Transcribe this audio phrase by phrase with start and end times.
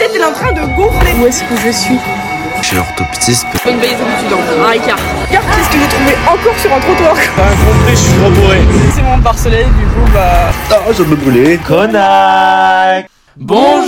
[0.00, 1.12] tête elle est en train de gonfler.
[1.20, 1.98] Où est-ce que je suis
[2.62, 3.44] Chez l'orthoptiste.
[3.68, 4.98] Une belle étude, un écart.
[5.28, 7.16] Regarde qu'est-ce que j'ai trouvé encore sur un trottoir?
[7.36, 8.60] T'as compris, je suis trop bourré.
[8.94, 10.52] C'est mon Barcelone, du coup, bah.
[10.70, 11.58] Ah, je me brûler.
[11.58, 13.02] Connard
[13.36, 13.86] Bonjour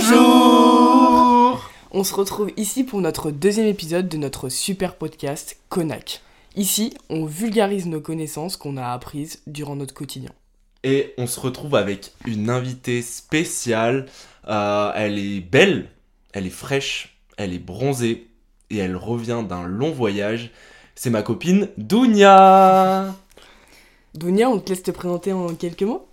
[1.89, 6.21] On se retrouve ici pour notre deuxième épisode de notre super podcast Konak.
[6.55, 10.29] Ici, on vulgarise nos connaissances qu'on a apprises durant notre quotidien.
[10.83, 14.05] Et on se retrouve avec une invitée spéciale.
[14.47, 15.87] Euh, elle est belle,
[16.33, 18.27] elle est fraîche, elle est bronzée
[18.69, 20.51] et elle revient d'un long voyage.
[20.95, 23.15] C'est ma copine Dounia
[24.13, 26.07] Dounia, on te laisse te présenter en quelques mots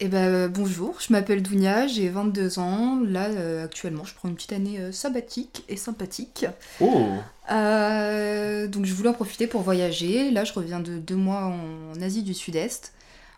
[0.00, 3.00] Eh ben euh, bonjour, je m'appelle Dounia, j'ai 22 ans.
[3.06, 6.46] Là, euh, actuellement, je prends une petite année euh, sabbatique et sympathique.
[6.80, 7.08] Oh
[7.50, 10.30] Euh, donc, je voulais en profiter pour voyager.
[10.30, 12.92] Là, je reviens de deux mois en Asie du Sud-Est,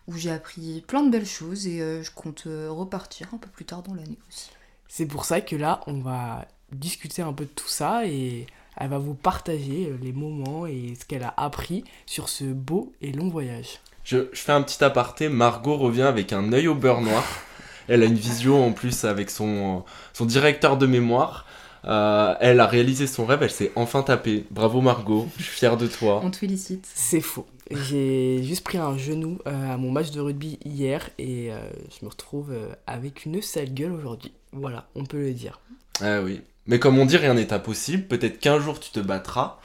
[0.07, 3.49] où j'ai appris plein de belles choses et euh, je compte euh, repartir un peu
[3.49, 4.49] plus tard dans l'année aussi.
[4.93, 8.45] C'est pour ça que là, on va discuter un peu de tout ça et
[8.75, 12.91] elle va vous partager euh, les moments et ce qu'elle a appris sur ce beau
[13.01, 13.79] et long voyage.
[14.03, 15.29] je, je fais un petit aparté.
[15.29, 17.23] Margot revient avec un œil au beurre noir.
[17.87, 21.45] Elle a une visio en plus avec son, son directeur de mémoire.
[21.85, 24.45] Euh, elle a réalisé son rêve, elle s'est enfin tapée.
[24.51, 26.21] Bravo Margot, je suis fier de toi.
[26.23, 26.87] On te félicite.
[26.93, 27.47] C'est faux.
[27.71, 31.49] J'ai juste pris un genou euh, à mon match de rugby hier et
[31.89, 32.53] je me retrouve
[32.85, 34.31] avec une sale gueule aujourd'hui.
[34.53, 35.59] Voilà, on peut le dire.
[36.01, 36.41] Ah oui.
[36.67, 38.07] Mais comme on dit, rien n'est impossible.
[38.07, 39.59] Peut-être qu'un jour tu te battras.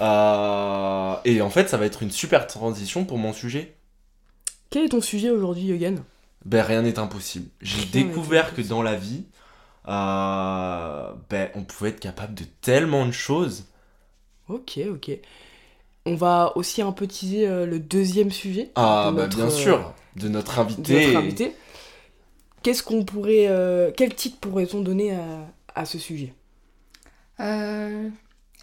[0.00, 3.74] Euh, et en fait, ça va être une super transition pour mon sujet.
[4.70, 6.02] Quel est ton sujet aujourd'hui, Yogan?
[6.44, 7.48] Ben, rien n'est impossible.
[7.60, 9.24] J'ai découvert que dans la vie,
[9.88, 13.64] euh, ben, on pouvait être capable de tellement de choses.
[14.48, 15.10] Ok, ok.
[16.04, 18.70] On va aussi un peu teaser euh, le deuxième sujet.
[18.76, 19.92] Ah, de bah, notre, bien sûr.
[20.14, 21.06] De notre de invité.
[21.06, 21.52] notre invité.
[22.66, 23.46] Qu'est-ce qu'on pourrait.
[23.46, 26.34] euh, quel titre pourrait-on donner à, à ce sujet?
[27.38, 28.08] Euh,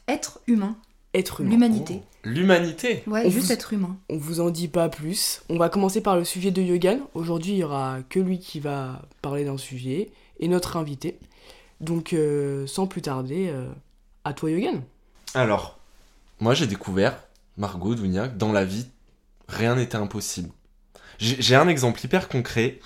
[0.09, 0.75] être humain,
[1.13, 1.51] Être humain.
[1.51, 2.01] l'humanité.
[2.25, 3.03] L'humanité?
[3.07, 3.95] Ouais, On juste vous- être humain.
[4.09, 5.41] On vous en dit pas plus.
[5.47, 6.99] On va commencer par le sujet de Yogan.
[7.13, 10.09] Aujourd'hui, il y aura que lui qui va parler d'un sujet
[10.41, 11.17] et notre invité.
[11.79, 13.69] Donc, euh, sans plus tarder, euh,
[14.25, 14.81] à toi, Yogan.
[15.33, 15.79] Alors,
[16.41, 17.23] moi j'ai découvert,
[17.57, 18.87] Margot Dounia, que dans la vie,
[19.47, 20.49] rien n'était impossible.
[21.19, 22.79] J'ai j'ai un exemple hyper concret.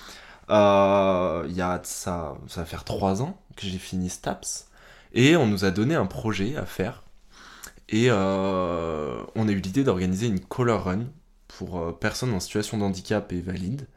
[0.50, 4.68] Euh, Il y a ça, ça va faire trois ans que j'ai fini STAPS.
[5.12, 7.04] Et on nous a donné un projet à faire.
[7.88, 11.06] Et euh, on a eu l'idée d'organiser une color run
[11.48, 13.88] pour euh, personnes en situation de handicap et valides.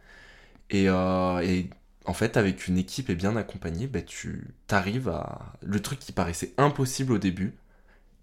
[0.70, 1.70] Et, et
[2.06, 5.54] en fait, avec une équipe et bien accompagnée, bah, tu arrives à...
[5.62, 7.54] Le truc qui paraissait impossible au début,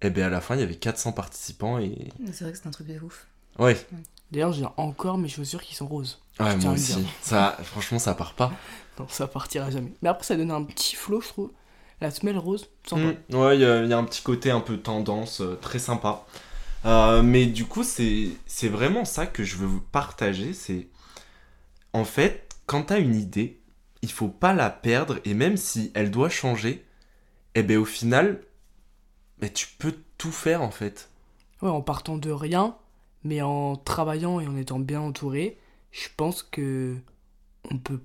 [0.01, 2.09] et bien à la fin, il y avait 400 participants et...
[2.33, 3.27] C'est vrai que c'est un truc de ouf.
[3.59, 3.77] Ouais,
[4.31, 6.21] D'ailleurs, j'ai encore mes chaussures qui sont roses.
[6.41, 7.07] ouais moi aussi.
[7.23, 8.53] Ça, franchement, ça part pas.
[8.99, 9.93] Non, ça partira jamais.
[10.03, 11.53] Mais après, ça donne un petit flow, je trouve.
[12.01, 13.15] La semelle rose, sympa.
[13.31, 15.55] Mm, ouais, il y, a il y a un petit côté un peu tendance, euh,
[15.55, 16.25] très sympa.
[16.85, 20.53] Euh, mais du coup, c'est c'est vraiment ça que je veux vous partager.
[20.53, 20.89] C'est
[21.93, 23.61] en fait, quand t'as une idée,
[24.03, 26.85] il faut pas la perdre et même si elle doit changer,
[27.55, 28.41] et ben au final,
[29.39, 31.09] ben, tu peux tout faire en fait.
[31.63, 32.77] Ouais, en partant de rien,
[33.25, 35.59] mais en travaillant et en étant bien entouré,
[35.91, 36.97] je pense que
[37.71, 38.01] on peut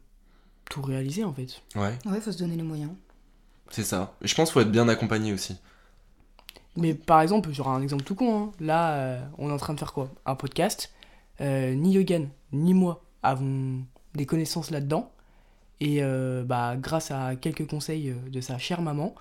[0.70, 1.62] tout réaliser en fait.
[1.76, 2.92] Ouais, Ouais, faut se donner les moyens.
[3.70, 4.14] c'est ça.
[4.22, 5.58] Et je pense qu'il faut être bien accompagné aussi.
[6.76, 8.46] Mais par exemple, j'aurai un exemple tout con.
[8.46, 8.52] hein.
[8.60, 10.10] Là, euh, on est en train de faire quoi?
[10.26, 10.92] Un podcast.
[11.42, 13.84] Euh, ni Yogan, ni moi avons
[14.16, 15.12] des connaissances là-dedans.
[15.80, 19.14] Et euh, bah, grâce à quelques conseils de sa chère maman,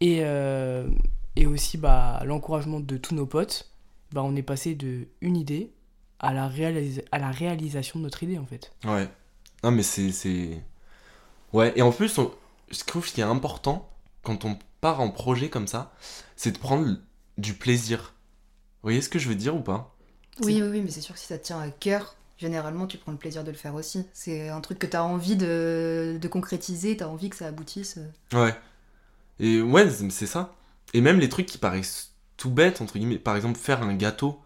[0.00, 0.86] et, euh,
[1.34, 3.70] et aussi bah, l'encouragement de tous nos potes,
[4.16, 5.72] bah, on est passé de une idée
[6.18, 8.72] à la, réalisa- à la réalisation de notre idée en fait.
[8.84, 9.08] Ouais.
[9.62, 10.12] Non, mais c'est.
[10.12, 10.62] c'est-
[11.52, 12.32] Ouais, et en plus, on...
[12.70, 13.90] je trouve ce qui est important
[14.22, 15.92] quand on part en projet comme ça,
[16.36, 16.96] c'est de prendre
[17.38, 18.14] du plaisir.
[18.82, 19.96] Vous voyez ce que je veux dire ou pas?
[20.40, 22.98] Oui, oui, oui, mais c'est sûr que si ça te tient à cœur, généralement, tu
[22.98, 24.06] prends le plaisir de le faire aussi.
[24.14, 27.46] C'est un truc que tu as envie de, de concrétiser, tu as envie que ça
[27.48, 27.98] aboutisse.
[28.32, 28.54] Ouais.
[29.40, 30.54] Et ouais, c'est c'est ça.
[30.94, 34.40] Et même les trucs qui paraissent tout bêtes, entre guillemets, par exemple, faire un gâteau.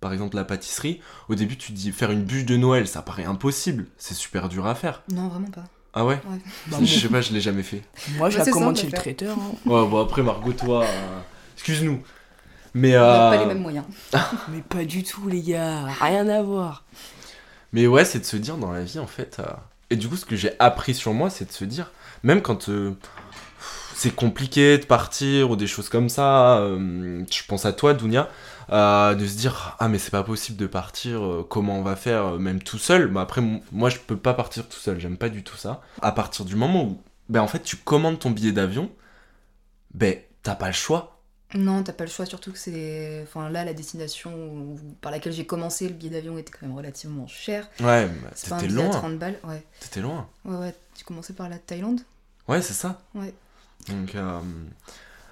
[0.00, 1.00] Par exemple, la pâtisserie.
[1.28, 3.86] Au début, tu te dis faire une bûche de Noël, ça paraît impossible.
[3.98, 5.02] C'est super dur à faire.
[5.12, 5.64] Non, vraiment pas.
[5.94, 6.20] Ah ouais?
[6.28, 6.38] Ouais.
[6.68, 7.82] Bah, Je sais pas, je l'ai jamais fait.
[8.16, 9.38] Moi, je Ouais, la commande chez le traiteur.
[9.38, 9.52] hein.
[9.66, 10.84] Ouais, bon, après, Margot, toi.
[10.84, 11.20] euh,
[11.54, 12.02] Excuse-nous.
[12.74, 12.96] Mais.
[12.96, 13.84] On n'a euh, pas les mêmes moyens.
[14.48, 15.84] Mais pas du tout, les gars.
[16.00, 16.84] Rien à voir.
[17.72, 19.36] Mais ouais, c'est de se dire dans la vie, en fait.
[19.38, 19.44] euh,
[19.90, 21.92] Et du coup, ce que j'ai appris sur moi, c'est de se dire,
[22.24, 22.96] même quand euh,
[24.02, 28.28] c'est compliqué de partir ou des choses comme ça, euh, je pense à toi, Dounia,
[28.70, 31.94] euh, de se dire, ah, mais c'est pas possible de partir, euh, comment on va
[31.96, 33.06] faire, euh, même tout seul?
[33.08, 33.40] Bah, après,
[33.72, 35.80] moi, je peux pas partir tout seul, j'aime pas du tout ça.
[36.00, 38.90] À partir du moment où ben en fait tu commandes ton billet d'avion,
[39.94, 41.20] ben t'as pas le choix.
[41.54, 43.22] Non, t'as pas le choix, surtout que c'est.
[43.22, 46.74] Enfin, là, la destination où- par laquelle j'ai commencé, le billet d'avion était quand même
[46.76, 47.68] relativement cher.
[47.80, 48.08] Ouais,
[48.50, 48.90] à loin.
[48.90, 49.38] 30 balles.
[49.44, 50.26] Ouais, T'étais loin.
[50.46, 50.74] ouais, ouais.
[50.94, 52.00] Tu commençais par la Thaïlande
[52.48, 53.00] Ouais, c'est ça.
[53.14, 53.34] Ouais.
[53.88, 54.40] Donc, euh,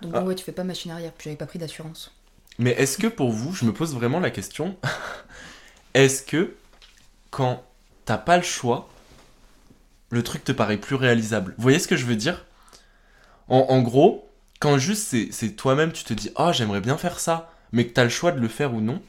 [0.03, 0.23] Donc, Ah.
[0.23, 2.13] ouais, tu fais pas machine arrière, puis j'avais pas pris d'assurance.
[2.59, 4.77] Mais est-ce que pour vous, je me pose vraiment la question,
[5.95, 6.55] est-ce que
[7.31, 7.63] quand
[8.05, 8.89] t'as pas le choix,
[10.11, 11.55] le truc te paraît plus réalisable?
[11.57, 12.45] Vous voyez ce que je veux dire?
[13.49, 17.53] En, en gros, quand juste c'est, toi-même, tu te dis Ah, j'aimerais bien faire ça,
[17.73, 19.03] mais que t'as le choix de le faire ou non,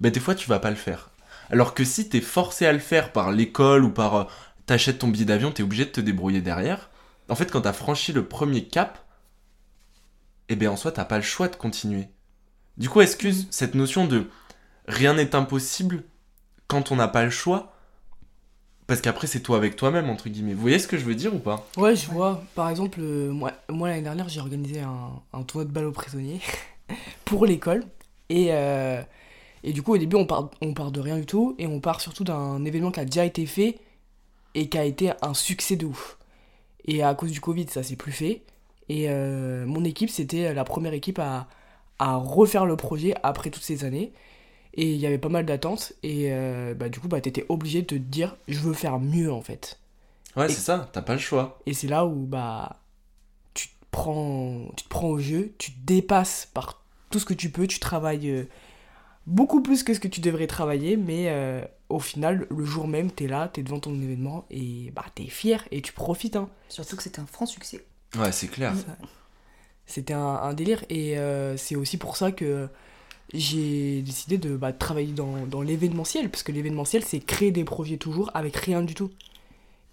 [0.00, 1.10] ben des fois tu vas pas le faire.
[1.50, 4.24] Alors que si t'es forcé à le faire par l'école ou par euh,
[4.66, 6.88] t'achètes ton billet d'avion, t'es obligé de te débrouiller derrière.
[7.28, 9.04] En fait, quand t'as franchi le premier cap,
[10.48, 12.08] eh bien en soi, t'as pas le choix de continuer.
[12.76, 14.28] Du coup, excuse cette notion de
[14.86, 16.04] rien n'est impossible
[16.68, 17.72] quand on n'a pas le choix.
[18.86, 20.52] Parce qu'après, c'est toi avec toi-même, entre guillemets.
[20.52, 21.66] Vous voyez ce que je veux dire ou pas?
[21.78, 22.42] Ouais, je vois.
[22.54, 25.92] Par exemple, euh, moi, moi l'année dernière, j'ai organisé un, un tournoi de balle aux
[25.92, 26.40] prisonniers
[27.24, 27.84] pour l'école.
[28.28, 29.02] Et, euh,
[29.62, 31.54] et du coup, au début, on part, on part de rien du tout.
[31.58, 33.78] Et on part surtout d'un événement qui a déjà été fait
[34.54, 36.18] et qui a été un succès de ouf.
[36.86, 38.42] Et à cause du Covid, ça s'est plus fait.
[38.88, 41.48] Et euh, mon équipe, c'était la première équipe à,
[41.98, 44.12] à refaire le projet après toutes ces années.
[44.74, 45.92] Et il y avait pas mal d'attentes.
[46.02, 49.32] Et euh, bah, du coup, bah, t'étais obligé de te dire, je veux faire mieux
[49.32, 49.78] en fait.
[50.36, 51.60] Ouais, c'est ça, t'as pas le choix.
[51.66, 52.80] Et c'est là où bah
[53.54, 57.34] tu te prends tu te prends au jeu, tu te dépasses par tout ce que
[57.34, 58.48] tu peux, tu travailles euh,
[59.26, 63.10] beaucoup plus que ce que tu devrais travailler, mais euh, au final, le jour même,
[63.10, 66.36] t'es là, t'es devant ton événement et bah t'es fier et tu profites.
[66.36, 66.48] Hein.
[66.68, 67.84] Surtout que c'était un franc succès.
[68.16, 68.74] Ouais, c'est clair.
[69.86, 72.68] C'était un, un délire et euh, c'est aussi pour ça que
[73.32, 77.96] j'ai décidé de bah, travailler dans, dans l'événementiel, parce que l'événementiel, c'est créer des projets
[77.96, 79.10] toujours avec rien du tout.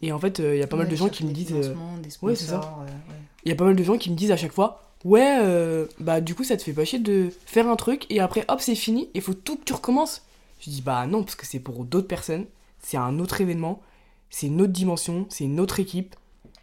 [0.01, 1.51] Et en fait, il y a pas mal de gens qui me disent...
[1.53, 2.61] euh, des ouais, c'est ça.
[2.61, 3.19] sponsors, ouais, ouais.
[3.43, 5.87] Il y a pas mal de gens qui me disent à chaque fois Ouais, euh,
[5.99, 8.61] bah du coup, ça te fait pas chier de faire un truc et après, hop,
[8.61, 10.23] c'est fini, il faut tout que tu recommences.
[10.61, 12.45] Je dis Bah non, parce que c'est pour d'autres personnes,
[12.79, 13.81] c'est un autre événement,
[14.29, 16.15] c'est une autre dimension, c'est une autre équipe,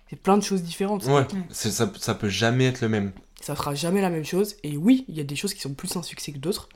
[0.09, 1.05] c'est plein de choses différentes.
[1.07, 3.13] Ouais, c'est- ça, ça peut jamais être le même.
[3.41, 4.57] Ça sera jamais la même chose.
[4.65, 6.69] Et oui, il y a des choses qui sont plus un succès que d'autres,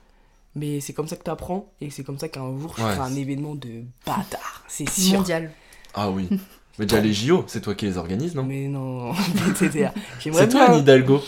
[0.54, 2.94] mais c'est comme ça que tu apprends et c'est comme ça qu'un jour, je Ouais.
[2.94, 5.18] ferai un événement de bâtard, c'est sûr.
[5.18, 5.50] Mondial.
[5.94, 6.28] Ah oui.
[6.78, 8.44] Mais déjà les JO, c'est toi qui les organises, non?
[8.44, 9.12] Mais non,
[9.50, 9.88] etc.
[10.20, 10.64] C'est toi.
[10.70, 11.20] Anne Hidalgo.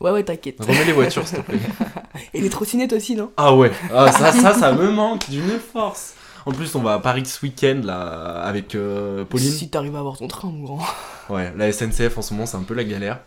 [0.00, 0.56] Ouais, ouais, t'inquiète.
[0.60, 1.58] Remets les voitures, s'il te plaît.
[2.34, 3.30] Et les trottinettes aussi, non?
[3.36, 6.14] Ah ouais, ah, ça, ça, ça me manque d'une force.
[6.44, 9.50] En plus, on va à Paris ce week-end, là, avec euh, Pauline.
[9.50, 10.80] Si t'arrives à avoir ton train, mon grand.
[11.28, 13.20] Ouais, la SNCF en ce moment, c'est un peu la galère.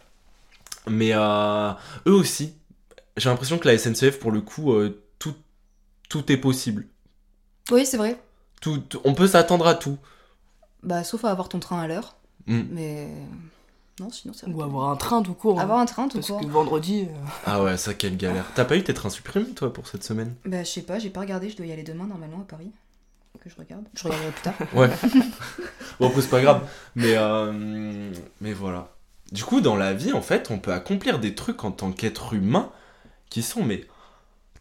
[0.88, 1.72] Mais euh,
[2.08, 2.54] eux aussi,
[3.16, 5.34] j'ai l'impression que la SNCF, pour le coup, euh, tout,
[6.10, 6.88] tout est possible.
[7.72, 8.20] Oui, c'est vrai.
[8.62, 9.98] Tout, on peut s'attendre à tout.
[10.84, 12.18] Bah, sauf à avoir ton train à l'heure.
[12.48, 12.62] Mm.
[12.72, 13.08] Mais.
[14.00, 14.54] Non, sinon ça va.
[14.54, 15.58] Ou avoir un train tout court.
[15.60, 15.64] hein.
[15.64, 16.42] Avoir un train tout Parce court.
[16.42, 17.08] que vendredi.
[17.10, 18.46] euh, Ah ouais, ça, quelle galère.
[18.56, 20.36] T'as pas eu tes trains supprimés, toi, pour cette semaine?
[20.46, 22.72] Bah, je sais pas, j'ai pas regardé, je dois y aller demain normalement à Paris.
[23.42, 23.86] Que je regarde.
[23.94, 24.54] Je regarderai plus tard.
[24.74, 24.90] Ouais.
[26.00, 26.68] bon, après, c'est pas grave.
[26.96, 28.12] Mais, euh,
[28.42, 28.90] mais voilà.
[29.32, 32.34] Du coup, dans la vie, en fait, on peut accomplir des trucs en tant qu'être
[32.34, 32.72] humain
[33.30, 33.86] qui sont, mais,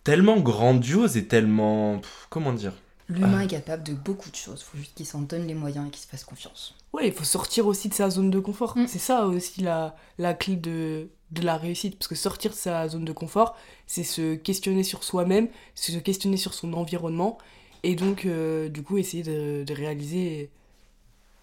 [0.04, 1.98] tellement grandioses et tellement.
[1.98, 2.72] pff, Comment dire?
[3.09, 3.45] L'humain Ah.
[3.45, 6.01] est capable de beaucoup de choses, faut juste qu'il s'en donne les moyens et qu'il
[6.03, 6.75] se fasse confiance.
[6.95, 8.77] Ouais, il faut sortir aussi de sa zone de confort.
[8.79, 8.87] Mm.
[8.87, 11.99] C'est ça aussi la, la clé de, de la réussite.
[11.99, 13.56] Parce que sortir de sa zone de confort,
[13.87, 17.37] c'est se questionner sur soi-même, c'est se questionner sur son environnement.
[17.82, 20.51] Et donc, euh, du coup, essayer de, de réaliser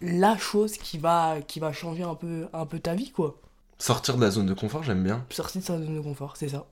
[0.01, 3.39] la chose qui va, qui va changer un peu, un peu ta vie, quoi.
[3.77, 5.25] Sortir de la zone de confort, j'aime bien.
[5.29, 6.65] sortir de sa zone de confort, c'est ça.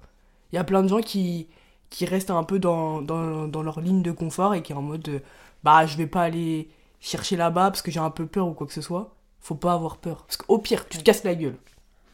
[0.52, 1.48] Il y a plein de gens qui,
[1.90, 4.82] qui restent un peu dans, dans, dans leur ligne de confort et qui est en
[4.82, 5.22] mode de,
[5.64, 6.70] bah je vais pas aller
[7.00, 9.16] chercher là-bas parce que j'ai un peu peur ou quoi que ce soit.
[9.40, 10.26] Faut pas avoir peur.
[10.26, 11.58] Parce qu'au pire, tu te casses la gueule.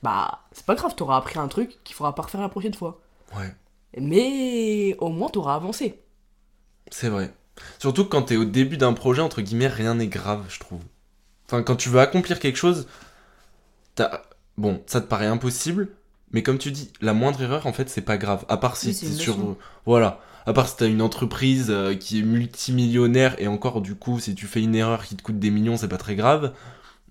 [0.04, 3.02] Bah, c'est pas grave, t'auras appris un truc qu'il faudra pas refaire la prochaine fois.
[3.36, 3.54] Ouais.
[3.98, 6.02] Mais au moins t'auras avancé.
[6.92, 7.34] C'est vrai.
[7.80, 10.82] Surtout que quand t'es au début d'un projet, entre guillemets, rien n'est grave, je trouve.
[11.48, 12.88] Enfin, quand tu veux accomplir quelque chose,
[13.96, 14.22] t'as...
[14.58, 15.90] Bon, ça te paraît impossible,
[16.36, 18.44] mais comme tu dis, la moindre erreur, en fait, c'est pas grave.
[18.50, 19.38] À part si Oui, une sur...
[19.86, 20.20] Voilà.
[20.46, 24.36] À part si t'as une entreprise euh, qui est multimillionnaire, et encore, du coup, si
[24.36, 26.54] tu fais une erreur qui te coûte des millions, c'est pas très grave.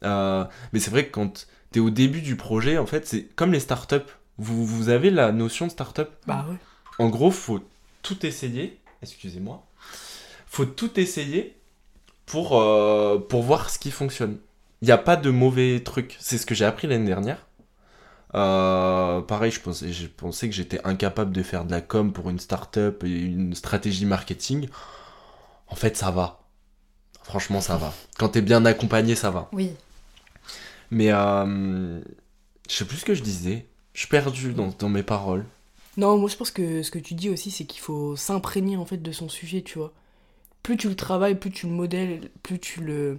[0.03, 3.51] Euh, mais c'est vrai que quand t'es au début du projet, en fait, c'est comme
[3.51, 3.97] les startups.
[4.37, 6.11] Vous, vous avez la notion de startup?
[6.27, 6.59] Bah ouais.
[6.99, 7.61] en gros, faut
[8.03, 8.79] tout essayer.
[9.01, 9.65] Excusez-moi.
[10.47, 11.57] Faut tout essayer
[12.27, 14.37] pour, euh, pour voir ce qui fonctionne.
[14.83, 16.19] Il n'y a pas de mauvais trucs.
[16.21, 17.47] C'est ce que j'ai appris l'année dernière.
[18.35, 22.31] Euh, pareil, je pensais, je pensais que j'étais incapable de faire de la com pour
[22.31, 24.69] une startup et une stratégie marketing.
[25.69, 26.41] En fait, ça va.
[27.23, 27.95] Franchement, ça va.
[28.19, 29.49] Quand t'es bien accompagné, ça va.
[29.53, 29.71] Oui.
[30.91, 32.01] Mais euh,
[32.69, 33.67] je sais plus ce que je disais.
[33.93, 35.45] Je suis perdu dans, dans mes paroles.
[35.97, 38.85] Non, moi je pense que ce que tu dis aussi, c'est qu'il faut s'imprégner en
[38.85, 39.93] fait de son sujet, tu vois.
[40.63, 43.19] Plus tu le travailles, plus tu le modèles, plus tu le.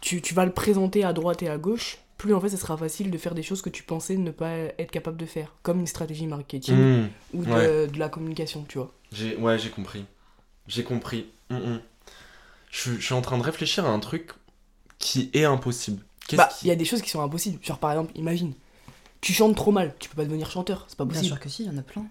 [0.00, 2.76] Tu, tu vas le présenter à droite et à gauche, plus en fait ça sera
[2.76, 5.54] facile de faire des choses que tu pensais ne pas être capable de faire.
[5.62, 7.08] Comme une stratégie marketing Hmm.
[7.32, 7.86] ou de, ouais.
[7.86, 8.92] de la communication, tu vois.
[9.12, 10.04] J'ai, ouais, j'ai compris.
[10.66, 11.26] J'ai compris.
[11.50, 11.80] Mm, mm.
[12.70, 14.32] Je, suis- je suis en train de réfléchir à un truc
[14.98, 16.04] qui est impossible.
[16.26, 17.58] Qu'est-ce Bah, qui- il y a des choses qui sont impossibles.
[17.64, 18.52] Genre par exemple, imagine,
[19.22, 21.34] tu chantes trop mal, tu peux pas devenir chanteur, c'est pas Bien possible.
[21.36, 22.04] sûr que si, il y en a plein.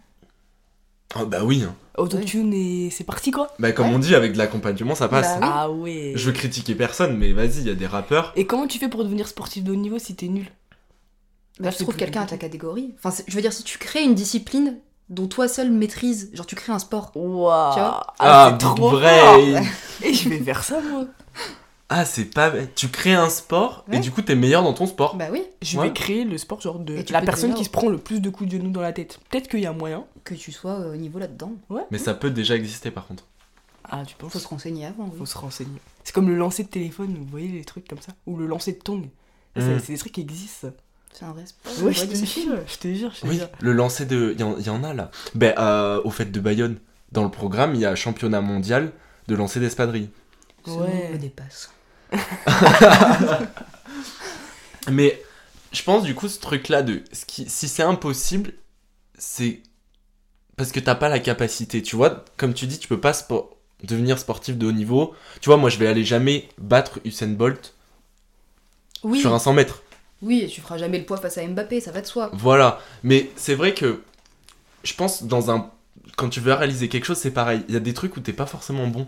[1.16, 1.64] Ah bah oui.
[1.68, 1.74] hein.
[1.98, 3.48] Autotune et c'est parti quoi.
[3.60, 3.96] Bah comme Ouais.
[3.96, 5.40] on dit, avec de l'accompagnement, ça passe.
[5.40, 5.52] Bah oui.
[5.52, 6.12] Ah ouais.
[6.16, 8.34] Je veux critiquer personne, mais vas-y, il y a des rappeurs.
[8.36, 10.46] Et comment tu fais pour devenir sportif de haut niveau si t'es nul?
[11.60, 12.94] Bah, c'est trouves plus quelqu'un à ta catégorie.
[13.04, 14.78] Enfin, je veux dire, si tu crées une discipline
[15.10, 17.12] dont toi seul maîtrise, genre tu crées un sport.
[17.16, 17.74] Waouh.
[17.74, 18.06] Tu vois?
[18.20, 19.20] Ah, c'est trop vrai.
[19.20, 19.64] fort.
[20.04, 21.06] Et je vais faire ça moi.
[21.90, 22.52] Ah, c'est pas.
[22.76, 24.00] Tu crées un sport et Ouais.
[24.02, 25.16] du coup, t'es meilleur dans ton sport.
[25.16, 25.88] Bah oui, Je Ouais.
[25.88, 28.50] vais créer le sport genre de la personne qui se prend le plus de coups
[28.52, 29.20] de genou dans la tête.
[29.30, 30.04] Peut-être qu'il y a moyen.
[30.26, 31.54] que tu sois euh, au niveau là-dedans.
[31.90, 33.24] Mais ça peut déjà exister par contre.
[33.90, 34.34] Ah, tu penses?
[34.34, 35.06] Faut se renseigner avant.
[35.06, 35.18] oui.
[35.18, 35.80] Faut se renseigner.
[36.04, 38.12] C'est comme le lancer de téléphone, vous voyez les trucs comme ça?
[38.26, 39.08] Ou le lancer de tongs.
[39.56, 40.68] Ça, c'est- des trucs qui existent.
[41.14, 41.72] C'est un vrai sport.
[41.86, 43.48] Ouais, je te jure, je te jure, je te Oui, jure.
[43.62, 44.36] le lancer de.
[44.38, 45.10] Il y, y en a là.
[45.34, 46.78] Ben, euh, au fait de Bayonne,
[47.14, 48.92] dans le programme, il y a championnat mondial
[49.30, 50.10] de lancer d'espadrilles.
[50.68, 51.12] Ouais.
[51.14, 51.72] me dépasse.
[54.92, 55.22] Mais
[55.74, 58.54] je pense du coup, ce truc-là, de ce qui, si c'est impossible,
[59.18, 59.62] c'est
[60.56, 61.82] parce que t'as pas la capacité.
[61.82, 63.50] Tu vois, comme tu dis, tu peux pas spo-
[63.84, 65.14] devenir sportif de haut niveau.
[65.42, 67.74] Tu vois, moi, je vais aller jamais battre Usain Bolt
[69.04, 69.84] Oui, sur un 100 mètres.
[70.22, 72.30] oui, tu feras jamais le poids face à Mbappé, ça va de soi.
[72.34, 72.80] Voilà.
[73.04, 74.02] Mais c'est vrai que
[74.84, 75.72] je pense dans un
[76.16, 77.64] quand tu veux réaliser quelque chose, c'est pareil.
[77.68, 79.08] Il y a des trucs où t'es pas forcément bon.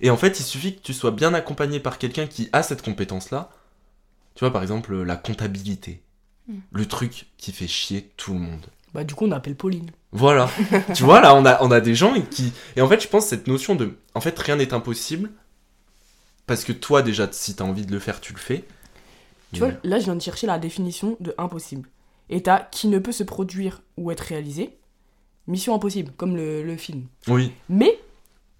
[0.00, 2.82] Et en fait, il suffit que tu sois bien accompagné par quelqu'un qui a cette
[2.82, 3.50] compétence-là.
[4.34, 6.02] Tu vois, par exemple, la comptabilité.
[6.48, 6.58] Mm.
[6.72, 8.66] Le truc qui fait chier tout le monde.
[8.94, 9.90] Bah, du coup, on appelle Pauline.
[10.12, 10.48] Voilà.
[10.94, 12.52] tu vois, là, on a, on a des gens qui.
[12.76, 13.96] Et en fait, je pense cette notion de.
[14.14, 15.30] En fait, rien n'est impossible.
[16.46, 18.64] Parce que toi, déjà, si t'as envie de le faire, tu le fais.
[19.52, 21.88] Tu Mais- vois, là, je viens de chercher la définition de impossible.
[22.30, 24.70] Et t'as qui ne peut se produire ou être réalisé.
[25.46, 27.06] Mission impossible, comme le, le film.
[27.26, 27.52] Oui.
[27.68, 27.98] Mais,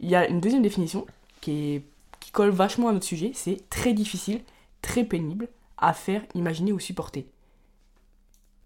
[0.01, 1.07] il y a une deuxième définition
[1.41, 1.85] qui, est,
[2.21, 3.33] qui colle vachement à notre sujet.
[3.35, 4.43] C'est très difficile,
[4.83, 7.27] très pénible à faire, imaginer ou supporter.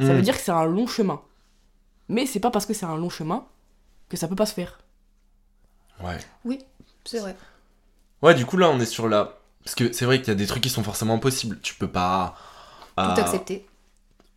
[0.00, 1.22] Ça veut dire que c'est un long chemin.
[2.08, 3.46] Mais c'est pas parce que c'est un long chemin
[4.08, 4.80] que ça peut pas se faire.
[6.02, 6.18] Ouais.
[7.04, 7.36] C'est vrai.
[8.20, 9.38] Ouais, du coup, là, on est sur la.
[9.64, 11.58] Parce que c'est vrai qu'il y a des trucs qui sont forcément impossibles.
[11.62, 12.36] Tu peux pas.
[12.96, 13.66] Tout ah, accepter.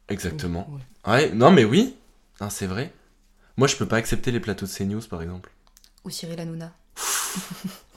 [0.07, 0.69] Exactement.
[1.05, 1.11] Ouais.
[1.11, 1.95] Ouais, non, mais oui.
[2.39, 2.93] Ah, c'est vrai.
[3.57, 5.51] Moi, je peux pas accepter les plateaux de CNews, par exemple.
[6.03, 6.73] Ou Cyril Hanouna.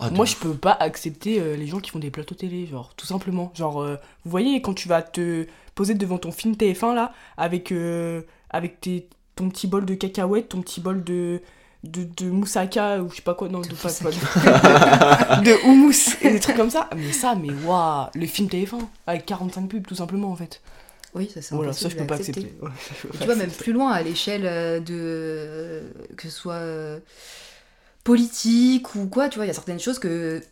[0.00, 2.66] Ah, de Moi, je peux pas accepter euh, les gens qui font des plateaux télé,
[2.66, 3.52] genre, tout simplement.
[3.54, 7.72] Genre, euh, vous voyez, quand tu vas te poser devant ton film TF1, là, avec,
[7.72, 11.40] euh, avec tes, ton petit bol de cacahuètes, ton petit bol de,
[11.84, 16.16] de, de moussaka, ou je sais pas quoi, non, de, pas, pas de, de houmous,
[16.22, 16.88] et des trucs comme ça.
[16.96, 20.60] Mais ça, mais waouh, le film TF1, avec 45 pubs, tout simplement, en fait.
[21.14, 22.40] Oui, ça c'est Voilà, ça, je peux pas accepter.
[22.42, 22.64] accepter.
[22.64, 22.70] Ouais,
[23.02, 25.82] je peux Et pas tu vois, même plus loin, à l'échelle de.
[26.16, 26.60] que ce soit
[28.08, 30.42] politique ou quoi, tu vois, il y a certaines choses que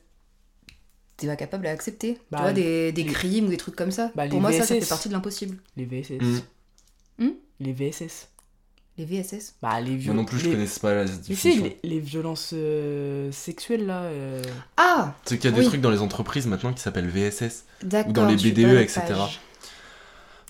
[1.17, 2.19] t'es pas capable d'accepter.
[2.31, 4.13] Bah, tu vois, des, des les- crimes ou des trucs comme ça.
[4.15, 5.57] Bah, Pour moi, ça, ça fait partie de l'impossible.
[5.77, 6.21] Les VSS.
[7.19, 7.25] Mm.
[7.25, 8.29] Hmm les VSS.
[8.99, 9.55] Les VSS.
[9.63, 10.17] Bah, les Moi violences.
[10.17, 10.67] non plus, je les...
[10.81, 11.19] pas la Tu sais,
[11.51, 11.65] définition.
[11.65, 14.03] les, les violences euh, sexuelles, là.
[14.05, 14.43] euh,
[14.77, 17.65] Ah C'est qu'il y a des trucs dans les entreprises maintenant qui s'appellent VSS.
[17.83, 18.11] D'accord.
[18.11, 19.01] Ou dans les BDE, à etc.
[19.09, 19.41] page.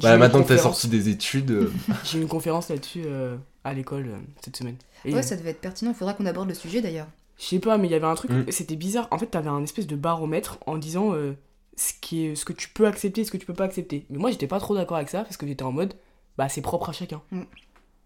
[0.00, 1.50] J'ai Bah, maintenant que t'as sorti des études.
[1.50, 1.73] euh,
[2.05, 4.76] J'ai eu une conférence là-dessus euh, à l'école euh, cette semaine.
[5.05, 5.91] Et, Ouais, ça devait être pertinent.
[5.93, 7.07] Il faudra qu'on aborde le sujet d'ailleurs.
[7.38, 8.45] Je sais pas, mais il y avait un truc, Mm.
[8.50, 9.09] c'était bizarre.
[9.11, 11.35] En fait, t'avais un espèce de baromètre en disant euh,
[11.76, 14.07] ce, qui est, ce que tu peux accepter et ce que tu peux pas accepter.
[14.11, 15.95] Mais moi, j'étais pas trop d'accord avec ça parce que j'étais en mode,
[16.38, 17.21] bah, c'est propre à chacun.
[17.33, 17.43] Mm.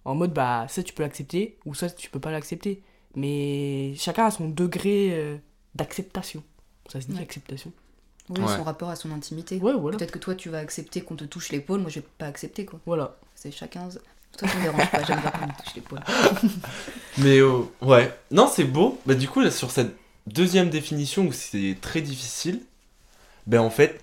[0.04, 2.82] En mode, bah, ça tu peux l'accepter ou ça tu peux pas l'accepter.
[3.16, 5.36] Mais chacun a son degré euh,
[5.74, 6.42] d'acceptation.
[6.90, 7.22] Ça se dit Ouais.
[7.22, 7.72] acceptation
[8.28, 8.56] Oui, Ouais.
[8.56, 9.56] son rapport à son intimité.
[9.58, 9.96] Ouais, voilà.
[9.96, 11.80] Peut-être que toi, tu vas accepter qu'on te touche l'épaule.
[11.80, 12.78] Moi, je vais pas accepter quoi.
[12.86, 13.16] Voilà.
[13.34, 13.88] C'est chacun.
[14.38, 15.02] Toi, ça me dérange pas.
[15.02, 16.00] J'aime bien qu'on me touche l'épaule.
[17.18, 18.16] Mais euh, ouais.
[18.30, 19.00] Non, c'est beau.
[19.06, 19.96] Bah, du coup, là, sur cette
[20.26, 22.60] deuxième définition où c'est très difficile,
[23.46, 24.00] ben en fait,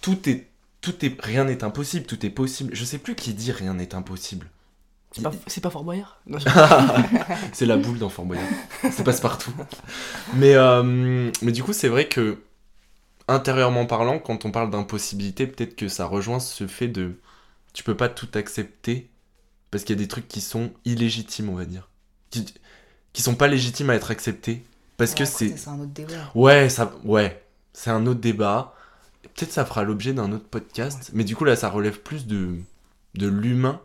[0.00, 0.46] tout est.
[0.82, 2.70] Tout est, rien n'est impossible, tout est possible.
[2.72, 4.46] Je sais plus qui dit rien n'est impossible.
[5.10, 6.20] C'est pas, c'est pas Fort Boyard?
[7.52, 8.46] C'est la boule dans Fort Boyard.
[8.92, 9.50] Ça passe partout.
[10.34, 12.38] Mais, euh, mais du coup, c'est vrai que,
[13.28, 17.18] intérieurement parlant, quand on parle d'impossibilité, peut-être que ça rejoint ce fait de.
[17.72, 19.10] Tu peux pas tout accepter
[19.70, 21.88] parce qu'il y a des trucs qui sont illégitimes, on va dire.
[22.30, 22.46] Qui,
[23.12, 24.64] qui sont pas légitimes à être acceptés.
[24.96, 25.56] Parce que c'est.
[25.56, 26.30] C'est un autre débat.
[26.34, 28.74] Ouais, ça, ouais, c'est un autre débat.
[29.34, 32.56] peut-être ça fera l'objet d'un autre podcast, mais du coup là ça relève plus de,
[33.14, 33.80] de l'humain.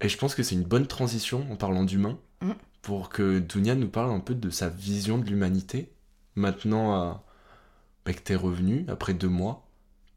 [0.00, 2.52] Et je pense que c'est une bonne transition en parlant d'humain Mm.
[2.82, 5.92] pour que Dunia nous parle un peu de sa vision de l'humanité.
[6.34, 7.14] Maintenant euh,
[8.04, 9.64] bah, que t'es revenu après deux mois,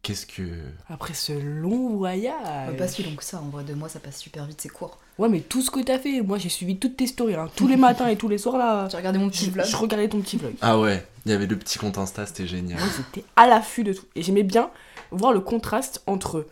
[0.02, 0.44] qu'est-ce que.
[0.90, 2.70] Après ce long voyage.
[2.72, 4.70] Ouais, Pas si long que ça, en vrai, deux mois ça passe super vite, c'est
[4.70, 4.98] court.
[5.18, 7.50] Ouais, mais tout ce que t'as fait, moi j'ai suivi toutes tes stories, hein.
[7.56, 8.88] tous les matins et tous les soirs là.
[8.90, 9.66] J'ai regardé mon petit Je, vlog.
[9.66, 10.54] je regardais ton petit vlog.
[10.62, 12.80] Ah ouais, il y avait le petit compte Insta, c'était génial.
[12.80, 14.04] Moi j'étais à l'affût de tout.
[14.16, 14.70] Et j'aimais bien
[15.12, 16.46] voir le contraste entre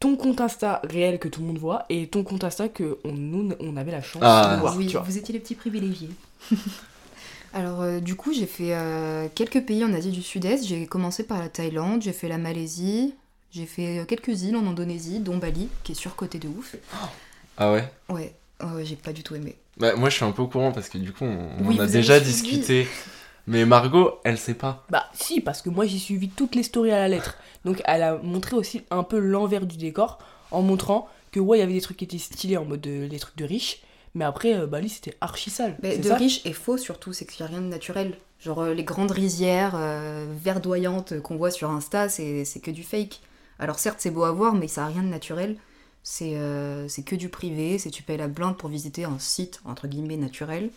[0.00, 3.12] ton compte Insta réel que tout le monde voit et ton compte Insta que on,
[3.12, 4.54] nous on avait la chance Ah.
[4.56, 4.76] de voir.
[4.76, 5.02] oui, tu vois.
[5.02, 6.10] vous étiez les petits privilégiés.
[7.54, 10.66] Alors, euh, du coup, j'ai fait euh, quelques pays en Asie du Sud-Est.
[10.66, 13.14] J'ai commencé par la Thaïlande, j'ai fait la Malaisie,
[13.52, 16.74] j'ai fait euh, quelques îles en Indonésie, dont Bali, qui est surcoté de ouf.
[17.56, 17.88] Ah ouais?
[18.08, 19.54] Ouais, ouais, j'ai pas du tout aimé.
[19.76, 21.80] Bah, moi je suis un peu au courant parce que du coup on, on Oui,
[21.80, 22.88] en a déjà discuté.
[23.46, 24.84] Mais Margot, elle sait pas.
[24.88, 27.36] Bah si, parce que moi j'ai suivi toutes les stories à la lettre.
[27.64, 30.18] Donc elle a montré aussi un peu l'envers du décor
[30.50, 33.08] en montrant que ouais, il y avait des trucs qui étaient stylés en mode euh,
[33.08, 33.80] des trucs de riches.
[34.14, 35.76] Mais après, euh, Bali c'était archi sale.
[35.82, 38.16] Mais de ça riche et faux surtout, c'est qu'il n'y a rien de naturel.
[38.40, 42.82] Genre euh, les grandes rizières euh, verdoyantes qu'on voit sur Insta, c'est c'est que du
[42.84, 43.20] fake.
[43.58, 45.56] Alors certes c'est beau à voir, mais ça a rien de naturel.
[46.02, 49.60] C'est euh, c'est que du privé, c'est tu payes la blinde pour visiter un site,
[49.64, 50.70] entre guillemets, naturel.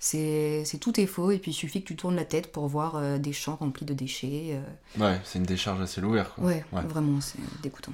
[0.00, 2.66] C'est c'est- tout est faux, et puis il suffit que tu tournes la tête pour
[2.66, 4.58] voir euh, des champs remplis de déchets.
[4.98, 5.00] euh.
[5.04, 6.34] Ouais, c'est une décharge ciel ouvert.
[6.34, 6.44] Quoi.
[6.44, 6.82] Ouais, Ouais.
[6.82, 7.92] vraiment, c'est dégoûtant.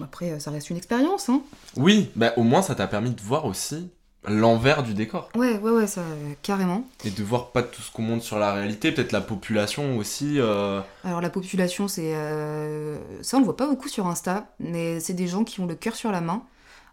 [0.00, 1.42] Après, euh, ça reste une expérience, hein.
[1.76, 3.90] Oui, bah au moins ça t'a permis de voir aussi
[4.28, 5.30] l'envers du décor.
[5.34, 6.02] Ouais, ouais, ouais, ça,
[6.42, 6.84] carrément.
[7.04, 10.38] Et de voir pas tout ce qu'on montre sur la réalité, peut-être la population aussi.
[10.38, 15.00] euh, Alors la population, c'est euh, ça on le voit pas beaucoup sur Insta, mais
[15.00, 16.42] c'est des gens qui ont le cœur sur la main,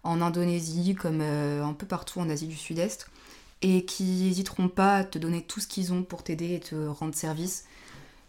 [0.04, 3.08] en Indonésie comme euh, un peu partout en Asie du Sud-Est,
[3.62, 6.88] et qui n'hésiteront pas à te donner tout ce qu'ils ont pour t'aider et te
[6.88, 7.66] rendre service.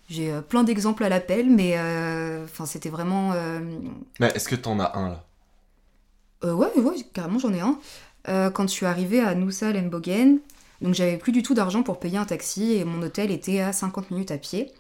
[0.09, 3.61] J'ai euh, plein d'exemples à l'appel, mais euh, enfin c'était vraiment euh,
[4.21, 5.25] Mais est-ce que t'en as un là?
[6.43, 7.79] Ouais, ouais, carrément, j'en ai un.
[8.51, 10.39] Quand je suis arrivée à Nusa Lembogen,
[10.81, 13.73] donc j'avais plus du tout d'argent pour payer un taxi et mon hôtel était à
[13.73, 14.73] 50 minutes à pied.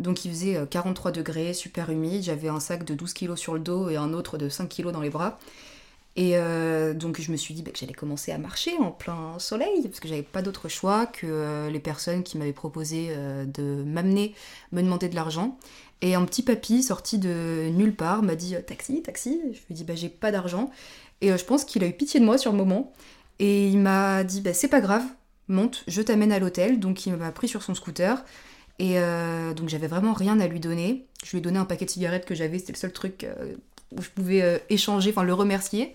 [0.00, 2.22] Donc il faisait euh, 43 degrés, super humide.
[2.22, 4.92] J'avais un sac de 12 kilos sur le dos et un autre de 5 kilos
[4.92, 5.38] dans les bras.
[6.16, 9.38] Et euh, donc je me suis dit bah, que j'allais commencer à marcher en plein
[9.38, 13.44] soleil, parce que j'avais pas d'autre choix que euh, les personnes qui m'avaient proposé euh,
[13.44, 14.34] de m'amener
[14.72, 15.58] me demander de l'argent.
[16.00, 19.40] Et un petit papy sorti de nulle part m'a dit taxi, taxi.
[19.52, 20.70] Je lui ai dit bah j'ai pas d'argent.
[21.20, 22.92] Et je pense qu'il a eu pitié de moi sur le moment.
[23.38, 25.04] Et il m'a dit bah c'est pas grave,
[25.48, 26.80] monte, je t'amène à l'hôtel.
[26.80, 28.24] Donc il m'a pris sur son scooter.
[28.78, 28.96] Et
[29.56, 31.06] donc j'avais vraiment rien à lui donner.
[31.24, 33.26] Je lui ai donné un paquet de cigarettes que j'avais, c'était le seul truc
[33.92, 35.94] où je pouvais euh, échanger, enfin le remercier.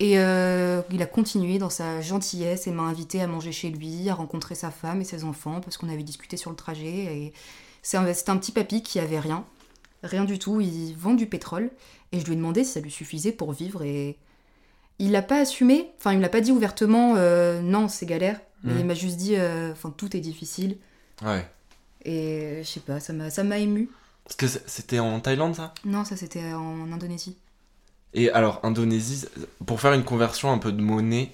[0.00, 4.08] Et euh, il a continué dans sa gentillesse et m'a invité à manger chez lui,
[4.08, 6.88] à rencontrer sa femme et ses enfants, parce qu'on avait discuté sur le trajet.
[6.88, 7.32] Et
[7.82, 9.44] c'est un, petit papy qui avait rien,
[10.02, 10.60] rien du tout.
[10.60, 11.70] Il vend du pétrole.
[12.12, 13.82] Et je lui ai demandé si ça lui suffisait pour vivre.
[13.84, 14.16] Et
[14.98, 15.90] il l'a pas assumé.
[15.98, 18.40] Enfin, il me l'a pas dit ouvertement, euh, non, c'est galère.
[18.64, 18.80] Mais Mhm.
[18.80, 20.78] il m'a juste dit, euh, enfin, tout est difficile.
[21.24, 21.46] Ouais.
[22.04, 23.90] Et je sais pas, ça m'a, ça m'a ému.
[24.24, 25.74] Parce que c'était en Thaïlande ça?
[25.84, 27.36] Non, ça c'était en Indonésie.
[28.14, 29.26] Et alors, Indonésie,
[29.66, 31.32] pour faire une conversion un peu de monnaie,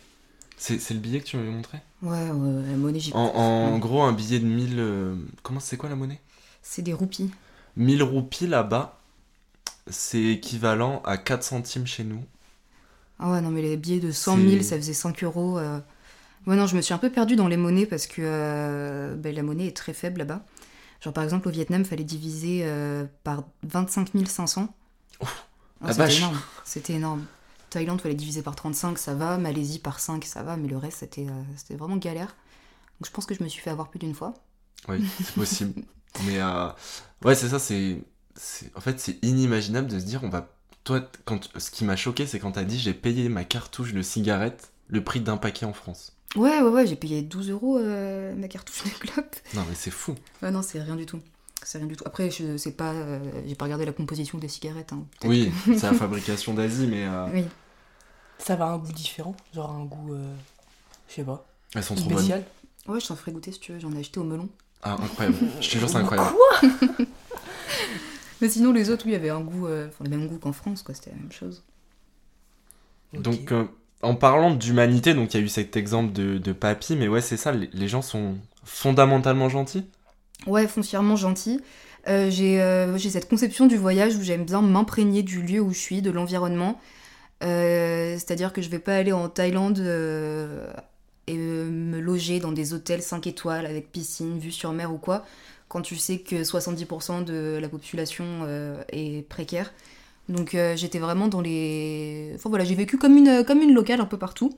[0.56, 1.78] c'est le billet que tu m'avais montré?
[2.02, 4.78] Ouais, ouais, la monnaie, j'ai En, en gros, un billet de 1000.
[4.78, 6.20] euh, comment c'est quoi la monnaie?
[6.62, 7.30] C'est des roupies.
[7.76, 8.98] 1000 roupies là-bas,
[9.90, 12.24] c'est équivalent à 4 centimes chez nous.
[13.18, 15.58] Ah ouais, non, mais les billets de 100 000, C'est- ça faisait 5 euros.
[15.58, 15.78] euh.
[16.46, 19.34] Ouais, non, je me suis un peu perdue dans les monnaies parce que euh, ben,
[19.34, 20.44] la monnaie est très faible là-bas.
[21.00, 24.74] Genre, par exemple, au Vietnam, fallait diviser euh, par 25 500.
[25.82, 26.40] Ah, c'était énorme.
[26.64, 27.24] C'était énorme.
[27.70, 29.38] Thaïlande, fallait diviser par 35, ça va.
[29.38, 30.56] Malaisie, par 5, ça va.
[30.56, 32.28] Mais le reste, c'était euh, c'était vraiment galère.
[33.00, 34.34] Donc, je pense que je me suis fait avoir plus d'une fois.
[34.88, 35.82] Oui, c'est possible.
[36.26, 36.68] Mais euh,
[37.24, 38.02] ouais, c'est ça, c'est-
[38.74, 40.48] En fait, c'est inimaginable de se dire, on va.
[40.84, 41.50] Toi, quand...
[41.58, 45.04] ce qui m'a choqué, c'est quand t'as dit j'ai payé ma cartouche de cigarette le
[45.04, 46.14] prix d'un paquet en France.
[46.36, 49.34] Ouais, ouais, ouais, j'ai payé 12 euros euh, ma cartouche de clope.
[49.54, 50.14] Non, mais c'est fou.
[50.42, 51.20] Ouais, non, c'est rien du tout.
[51.62, 52.04] C'est rien du tout.
[52.06, 54.92] Après, je sais pas, euh, j'ai pas regardé la composition des cigarettes.
[54.92, 55.04] hein.
[55.24, 57.44] Oui, c'est la fabrication d'Asie, mais euh, Oui.
[58.38, 60.34] Ça va à un goût différent, genre un goût, euh,
[61.08, 62.18] je sais pas, elles sont trop bonnes.
[62.18, 62.44] spécial.
[62.86, 63.78] Ouais, je t'en ferai goûter si tu veux.
[63.78, 64.48] J'en ai acheté au melon.
[64.82, 65.36] Ah, incroyable.
[65.60, 66.34] Je te jure, c'est incroyable.
[68.40, 70.82] Mais sinon, les autres, oui, avaient un goût, euh, enfin, le même goût qu'en France,
[70.82, 70.94] quoi.
[70.94, 71.62] C'était la même chose.
[73.12, 73.66] Donc, euh,
[74.02, 77.36] en parlant d'humanité, donc il y a eu cet exemple de, papy, mais ouais, c'est
[77.36, 79.86] ça, les, gens sont fondamentalement gentils?
[80.46, 81.60] Ouais, foncièrement gentil.
[82.08, 85.72] Euh, j'ai euh, j'ai cette conception du voyage où j'aime bien m'imprégner du lieu où
[85.72, 86.80] je suis, de l'environnement.
[87.42, 89.78] Euh, C'est-à-dire que je vais pas aller en Thaïlande
[91.26, 95.24] et me loger dans des hôtels 5 étoiles avec piscine, vue sur mer ou quoi.
[95.68, 98.24] quand tu sais que 70% de la population
[98.88, 99.72] est précaire.
[100.30, 102.32] Donc euh, j'étais vraiment dans les...
[102.36, 104.56] Enfin voilà, j'ai vécu comme une, comme une locale un peu partout.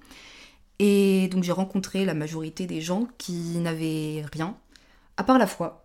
[0.79, 4.57] Et donc j'ai rencontré la majorité des gens qui n'avaient rien,
[5.17, 5.85] à part la foi.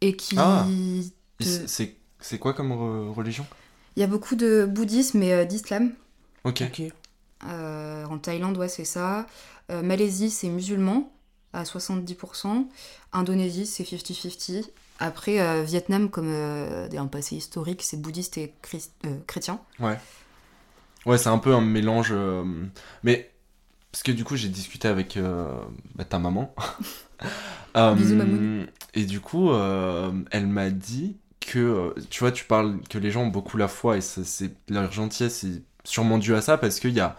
[0.00, 0.36] Et qui...
[0.38, 0.66] Ah.
[1.38, 3.46] te- c'est- quoi comme re- religion?
[3.96, 5.92] Il y a beaucoup de bouddhisme et euh, d'islam.
[6.44, 6.62] Ok.
[6.66, 6.82] Ok.
[7.48, 9.26] Euh, en Thaïlande, ouais, c'est ça.
[9.70, 11.12] Euh, Malaisie, c'est musulman
[11.52, 12.66] à 70%.
[13.12, 14.64] Indonésie, c'est 50-50.
[15.02, 19.60] Après, euh, Vietnam, comme euh, un passé historique, c'est bouddhiste et christ- euh, chrétien.
[21.04, 22.10] Ouais, c'est un peu un mélange.
[22.12, 22.44] euh,
[23.02, 23.28] Mais.
[23.90, 25.52] Parce que du coup, j'ai discuté avec euh,
[25.96, 26.54] bah, ta maman.
[27.74, 28.66] Bisous, mamoun.
[28.94, 31.94] Et du coup, euh, elle m'a dit que.
[32.10, 35.44] Tu vois, tu parles que les gens ont beaucoup la foi et c'est leur gentillesse
[35.44, 37.16] est sûrement due à ça parce qu'il y a.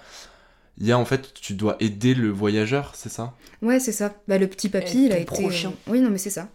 [0.80, 3.34] Il y a en fait, tu dois aider le voyageur, c'est ça?
[3.62, 4.14] Ouais, c'est ça.
[4.28, 5.26] Bah, le petit papy, Et il a été.
[5.44, 5.74] prochain.
[5.88, 6.50] Oui, non, mais c'est ça.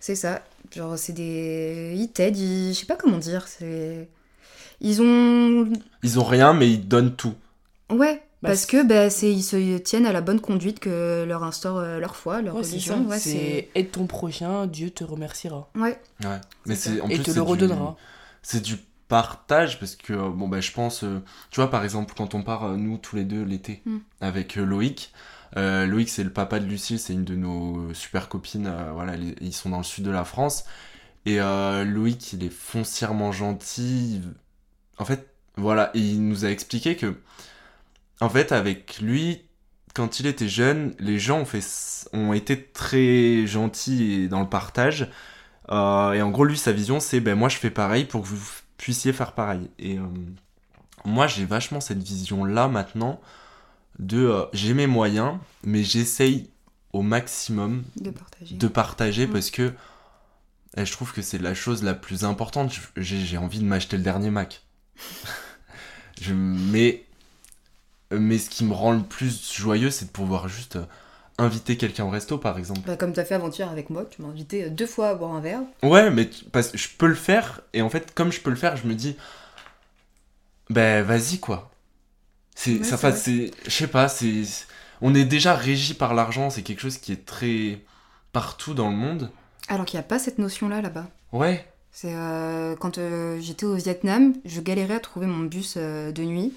[0.00, 0.42] C'est ça.
[0.74, 1.94] Genre, c'est des.
[1.96, 2.72] Ils t'aident, ils...
[2.74, 3.46] je sais pas comment dire.
[3.48, 4.08] C'est.
[4.80, 5.68] Ils ont.
[6.02, 7.34] Ils ont rien, mais ils donnent tout.
[7.90, 9.32] Ouais, Bah, parce c'est- que bah, c'est...
[9.32, 12.60] ils se tiennent à la bonne conduite que leur instaure euh, leur foi, leur Ouais,
[12.62, 13.04] religion.
[13.06, 13.30] Ouais, c'est.
[13.30, 15.70] c'est aide ton prochain, Dieu te remerciera.
[15.74, 15.98] Ouais.
[16.22, 16.40] Ouais.
[16.66, 17.96] Mais C'est en Et plus te c'est le du- redonnera.
[18.42, 18.76] c'est du
[19.08, 22.42] partage parce que euh, bon bah je pense euh, tu vois par exemple quand on
[22.42, 23.96] part euh, nous tous les deux l'été Mm.
[24.20, 25.12] avec euh, Loïc
[25.56, 29.14] euh, Loïc c'est le papa de Lucille c'est une de nos super copines euh, voilà
[29.16, 30.64] ils- sont dans le sud de la France
[31.26, 34.22] et euh, Loïc il est foncièrement gentil
[34.98, 37.16] en fait voilà il nous a expliqué que
[38.20, 39.42] en fait avec lui
[39.94, 41.44] quand il était jeune les gens
[42.12, 45.08] ont été très gentils dans le partage
[45.70, 45.74] et
[46.22, 48.40] en gros, lui, sa vision, c'est ben moi, je fais pareil pour que vous
[48.78, 49.70] puissiez faire pareil.
[49.78, 49.98] Et
[51.04, 53.20] moi, j'ai vachement cette vision-là maintenant
[53.98, 56.50] de euh, j'ai mes moyens, mais j'essaye
[56.92, 58.54] au maximum De partager.
[58.56, 59.32] de partager Mm.
[59.32, 59.72] parce que
[60.76, 62.72] eh, je trouve que c'est la chose la plus importante.
[62.96, 64.62] J'ai envie de m'acheter le dernier Mac.
[66.20, 67.04] je, mais,
[68.12, 70.84] mais ce qui me rend le plus joyeux, c'est de pouvoir juste euh,
[71.38, 72.80] inviter quelqu'un au resto, par exemple.
[72.86, 75.14] Bah, comme tu as fait avant-hier avec moi, tu m'as invité euh, deux fois à
[75.14, 75.60] boire un verre.
[75.82, 78.56] Ouais, mais parce que je peux le faire, et en fait, comme je peux le
[78.56, 79.16] faire, je me dis,
[80.70, 81.67] ben vas-y quoi.
[82.60, 83.12] C'est, ça vrai.
[83.12, 84.42] c'est, je sais pas, c'est,
[85.00, 87.78] on est déjà régi par l'argent, c'est quelque chose qui est très
[88.32, 89.30] partout dans le monde.
[89.68, 91.06] Alors qu'il n'y a pas cette notion-là là-bas.
[91.32, 96.10] Ouais, C'est euh, quand euh, j'étais au Vietnam, je galérais à trouver mon bus euh,
[96.10, 96.52] de nuit.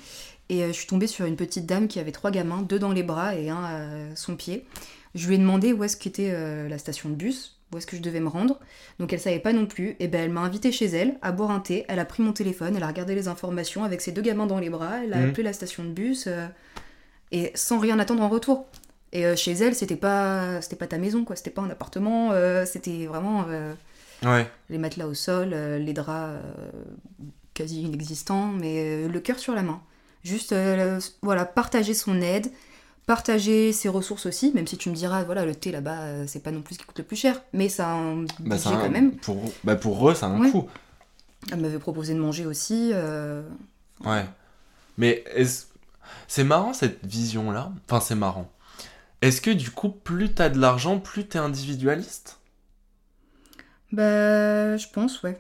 [0.50, 3.04] Et je suis tombée sur une petite dame qui avait trois gamins, deux dans les
[3.04, 4.66] bras et un à son pied.
[5.14, 8.02] Je lui ai demandé où est-ce qu'était la station de bus, où est-ce que je
[8.02, 8.60] devais me rendre.
[9.00, 9.96] Donc elle savait pas non plus.
[10.00, 11.86] Et ben elle m'a invitée chez elle à boire un thé.
[11.88, 14.60] Elle a pris mon téléphone, elle a regardé les informations avec ses deux gamins dans
[14.60, 15.04] les bras.
[15.04, 15.30] Elle a Mhm.
[15.30, 16.48] appelé la station de bus euh,
[17.32, 18.68] et sans rien attendre en retour.
[19.14, 21.36] Et euh, chez elle, c'était pas, c'était pas ta maison quoi.
[21.36, 22.32] C'était pas un appartement.
[22.32, 23.46] euh, c'était vraiment.
[24.24, 26.40] ouais, les matelas au sol, les draps
[27.54, 29.82] quasi inexistants, mais le cœur sur la main.
[30.24, 30.54] Juste,
[31.22, 32.48] voilà, partager son aide,
[33.16, 36.40] partager ses ressources aussi, même si tu me diras, voilà, le thé là-bas, euh, c'est
[36.42, 38.70] pas non plus ce qui coûte le plus cher, mais ça a un bah, budget
[38.70, 39.18] un- quand même.
[39.18, 40.50] Pour, bah, pour eux, ça a un Ouais.
[40.52, 40.70] coût.
[41.52, 42.92] Elle m'avait proposé de manger aussi.
[42.94, 43.44] euh,
[44.06, 44.26] Ouais.
[44.98, 45.26] Mais
[46.30, 47.74] c'est marrant cette vision-là.
[47.86, 48.50] Enfin, c'est marrant.
[49.22, 52.40] Est-ce que du coup, plus t'as de l'argent, plus t'es individualiste?
[53.92, 55.38] Bah, je pense, ouais.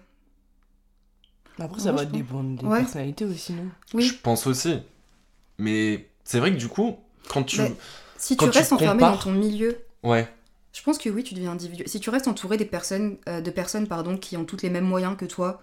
[1.57, 2.79] Après, Ouais, ça va dépendre des Ouais.
[2.79, 3.69] personnalités aussi, non?
[3.93, 4.03] Oui.
[4.03, 4.81] Je pense aussi.
[5.57, 6.97] Mais c'est vrai que du coup,
[7.29, 7.61] quand tu.
[8.17, 10.27] Si Quand tu tu restes enfermé compares- dans ton milieu, Ouais.
[10.73, 11.87] je pense que oui, tu deviens individuel.
[11.89, 14.85] Si tu restes entouré des personnes, euh, de personnes pardon, qui ont toutes les mêmes
[14.85, 15.61] moyens que toi,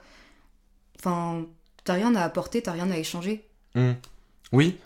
[0.99, 1.44] enfin,
[1.85, 3.47] t'as rien à apporter, t'as rien à échanger.
[3.75, 3.92] Hmm.
[4.53, 4.77] Oui,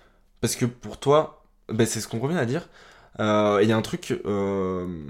[0.41, 2.69] parce que pour toi, ben, c'est ce qu'on revient à dire.
[3.21, 5.05] Euh, Il y a un truc euh,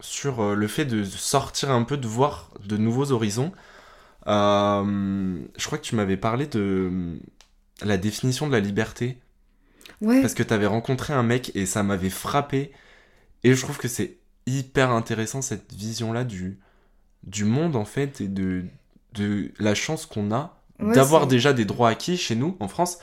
[0.00, 3.52] sur le fait de sortir un peu, de voir de nouveaux horizons.
[4.26, 7.18] Je crois que tu m'avais parlé de
[7.82, 9.18] la définition de la liberté,
[10.00, 10.22] Ouais.
[10.22, 12.72] parce que tu avais rencontré un mec et ça m'avait frappé.
[13.44, 16.58] Et je trouve que c'est hyper intéressant cette vision-là du,
[17.24, 18.64] du monde en fait et de,
[19.14, 22.98] de la chance qu'on a Ouais, d'avoir déjà des droits acquis chez nous en France,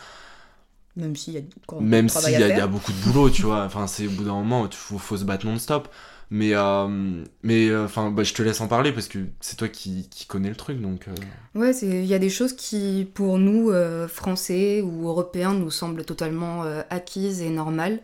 [0.95, 1.41] Même s'il y a
[1.79, 2.63] même travail y, a- il y faire.
[2.63, 3.63] a beaucoup de boulot, tu vois.
[3.65, 5.89] Enfin, c'est au bout d'un moment, il faut, faut se battre non-stop.
[6.29, 9.69] Mais, euh, mais euh, enfin, bah, je te laisse en parler parce que c'est toi
[9.69, 11.07] qui, connais le truc, donc.
[11.07, 11.13] euh,
[11.55, 13.71] Ouais, il y a des choses qui, pour nous,
[14.07, 17.99] Français ou Européens, nous semblent totalement acquises et normales.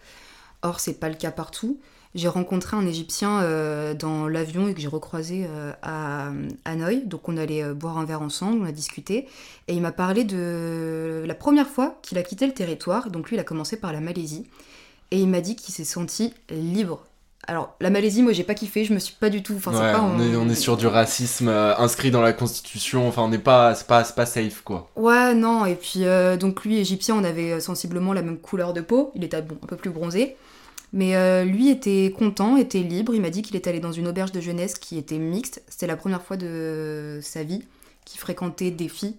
[0.62, 1.80] Or, c'est pas le cas partout.
[2.16, 5.48] J'ai rencontré un Égyptien dans l'avion et que j'ai recroisé
[5.82, 6.32] à
[6.64, 7.06] Hanoï.
[7.06, 9.28] Donc, on allait boire un verre ensemble, on a discuté.
[9.68, 13.10] Et il m'a parlé de la première fois qu'il a quitté le territoire.
[13.10, 14.48] Donc, lui, il a commencé par la Malaisie.
[15.12, 17.06] Et il m'a dit qu'il s'est senti libre
[17.46, 19.56] Alors, la Malaisie, moi, j'ai pas kiffé, je me suis pas du tout.
[19.58, 22.32] Enfin, c'est Ouais, pas on, est, on est sur du racisme euh, inscrit dans la
[22.32, 24.90] constitution, enfin on n'est pas, c'est pas, pas safe quoi.
[24.96, 28.72] Ouais, non, et puis euh, donc lui, égyptien, on avait euh, sensiblement la même couleur
[28.74, 30.38] de peau, il était bon, un peu plus bronzé.
[30.94, 34.08] Mais euh, lui était content, était libre, il m'a dit qu'il est allé dans une
[34.08, 35.64] auberge de jeunesse qui était mixte.
[35.68, 37.64] C'était la première fois de sa vie
[38.06, 39.16] qu'il fréquentait des filles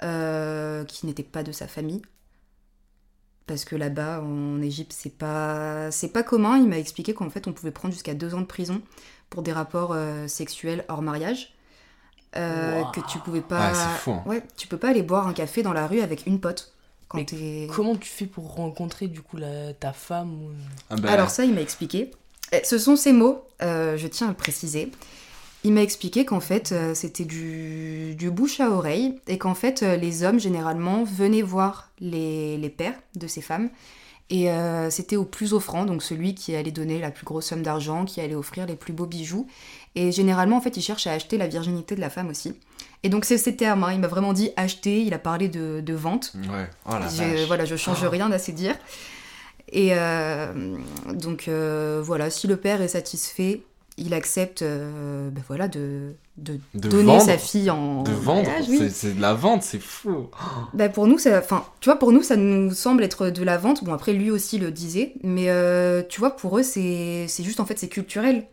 [0.00, 2.02] qui n'étaient pas de sa famille.
[3.46, 6.56] Parce que là-bas, en Égypte, c'est pas, c'est pas commun.
[6.56, 8.80] Il m'a expliqué qu'en fait, on pouvait prendre jusqu'à deux ans de prison
[9.28, 11.54] pour des rapports euh, sexuels hors mariage.
[12.36, 12.90] Euh, Wow.
[12.90, 13.68] Que tu pouvais pas.
[13.70, 14.22] Ouais, c'est fou, hein.
[14.26, 16.72] Ouais, tu peux pas aller boire un café dans la rue avec une pote.
[17.08, 20.50] Quand Mais t'es- Comment tu fais pour rencontrer du coup la, ta femme ou...
[20.90, 22.10] Ah bah, Alors ça, il m'a expliqué.
[22.50, 24.90] Eh, Ce sont ses mots, euh, je tiens à le préciser.
[25.64, 29.82] Il m'a expliqué qu'en fait, euh, c'était du, du bouche à oreille et qu'en fait,
[29.82, 33.70] euh, les hommes, généralement, venaient voir les, les pères de ces femmes.
[34.30, 37.62] Et euh, c'était au plus offrant, donc celui qui allait donner la plus grosse somme
[37.62, 39.46] d'argent, qui allait offrir les plus beaux bijoux.
[39.94, 42.54] Et généralement, en fait, il cherche à acheter la virginité de la femme aussi.
[43.02, 43.92] Et donc, c'est ces termes, hein.
[43.92, 46.32] il m'a vraiment dit acheter, il a parlé de, de vente.
[46.50, 47.46] Ouais, oh la Je- vache.
[47.46, 48.08] voilà, je change Oh.
[48.10, 48.76] rien à ces dires.
[49.72, 50.76] Et euh,
[51.12, 53.62] donc euh, voilà, si le père est satisfait,
[53.96, 58.50] il accepte euh, ben voilà, de, de, De donner vendre, sa fille en De vendre,
[58.68, 58.90] oui.
[58.90, 60.28] c'est- de la vente, c'est fou.
[60.72, 63.56] Ben, pour nous, ça, enfin, tu vois, pour nous, ça nous semble être de la
[63.56, 63.84] vente.
[63.84, 67.66] Bon, après, lui aussi le disait, mais euh, tu vois, pour eux, c'est juste en
[67.66, 68.46] fait, c'est culturel.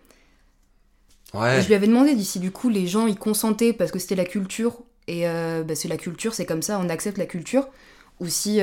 [1.34, 4.15] Et je lui avais demandé d'ici, du coup, les gens, ils consentaient parce que c'était
[4.15, 4.80] la culture.
[5.08, 7.67] Et euh, bah, c'est la culture, c'est comme ça, on accepte la culture.
[8.19, 8.62] Ou si ils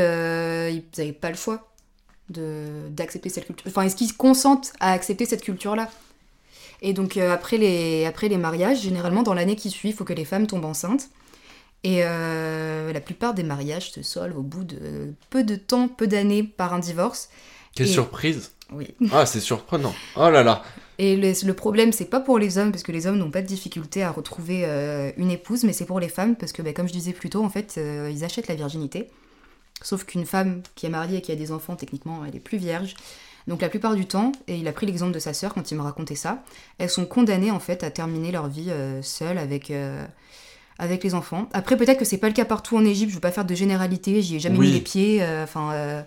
[0.98, 1.72] n'avaient pas le choix
[2.28, 3.66] de- d'accepter cette culture.
[3.68, 5.90] Enfin, est-ce qu'ils consentent à accepter cette culture-là?
[6.82, 10.04] Et donc, euh, après, les, après les mariages, généralement, dans l'année qui suit, il faut
[10.04, 11.08] que les femmes tombent enceintes.
[11.84, 16.06] Et euh, la plupart des mariages se solvent au bout de peu de temps, peu
[16.06, 17.28] d'années, par un divorce.
[17.74, 18.52] quelle et- surprise.
[18.72, 18.94] Oui.
[19.12, 19.94] Ah, c'est surprenant.
[20.16, 20.62] Oh là là.
[20.98, 23.40] Et le, le problème, c'est pas pour les hommes, parce que les hommes n'ont pas
[23.40, 26.72] de difficulté à retrouver euh, une épouse, mais c'est pour les femmes, parce que, bah,
[26.74, 29.08] comme je disais plus tôt, en fait, euh, ils achètent la virginité.
[29.80, 32.58] Sauf qu'une femme qui est mariée et qui a des enfants, techniquement, elle est plus
[32.58, 32.94] vierge.
[33.48, 35.76] Donc la plupart du temps, et il a pris l'exemple de sa sœur quand il
[35.76, 36.42] me racontait ça,
[36.78, 40.04] elles sont condamnées en fait à terminer leur vie euh, seules avec, euh,
[40.78, 41.48] avec les enfants.
[41.54, 43.54] Après, peut-être que c'est pas le cas partout en Égypte, je veux pas faire de
[43.54, 44.66] généralité, j'y ai jamais Oui.
[44.68, 46.02] mis les pieds, euh, enfin, euh,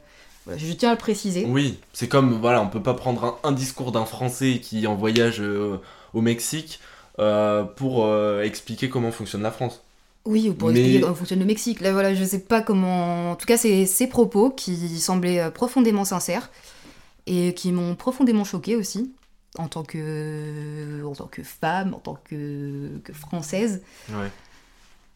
[0.55, 1.45] je tiens à le préciser.
[1.49, 4.87] Oui, c'est comme, voilà, on peut pas prendre un, un discours d'un Français qui est
[4.87, 5.77] en voyage euh,
[6.13, 6.79] au Mexique
[7.75, 8.07] pour
[8.41, 9.81] expliquer comment fonctionne la France.
[10.25, 11.81] Oui, ou pour Mais- expliquer comment fonctionne le Mexique.
[11.81, 13.31] Là, voilà, je sais pas comment.
[13.31, 16.49] En tout cas, c'est ces propos qui semblaient profondément sincères
[17.27, 19.13] et qui m'ont profondément choquée aussi,
[19.57, 23.81] en tant que, en tant que femme, en tant que, que française.
[24.09, 24.31] Ouais.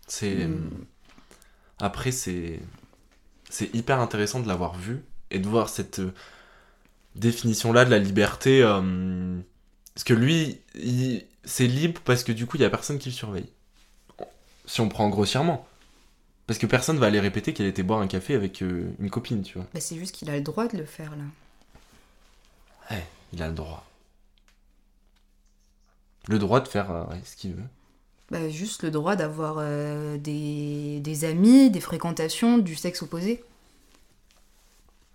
[0.08, 0.48] C'est.
[0.48, 0.70] Mm.
[1.80, 2.60] Après, c'est.
[3.50, 6.14] C'est hyper intéressant de l'avoir vu et de voir cette euh,
[7.16, 8.62] définition-là de la liberté.
[8.64, 9.38] euh,
[9.94, 13.10] Parce que lui, il- c'est libre parce que du coup, il y a personne qui
[13.10, 13.46] le surveille.
[14.66, 15.68] Si on prend grossièrement.
[16.48, 19.42] Parce que personne va aller répéter qu'elle était boire un café avec euh, une copine,
[19.42, 19.68] tu vois.
[19.74, 21.24] Bah, c'est juste qu'il a le droit de le faire là.
[22.90, 23.86] Ouais, il a le droit.
[26.28, 27.68] Le droit de faire euh, ce qu'il veut.
[28.32, 33.44] Bah, juste le droit d'avoir euh, des, des amis, des fréquentations du sexe opposé.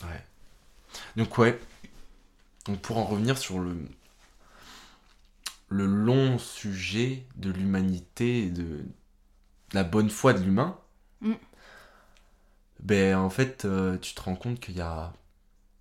[0.02, 0.24] Ouais.
[1.16, 1.58] Donc ouais.
[2.66, 3.76] Donc pour en revenir sur le
[5.68, 8.84] le long sujet de l'humanité et de
[9.72, 10.78] la bonne foi de l'humain,
[11.22, 11.34] Mm.
[12.80, 15.12] ben en fait euh, tu te rends compte qu'il y a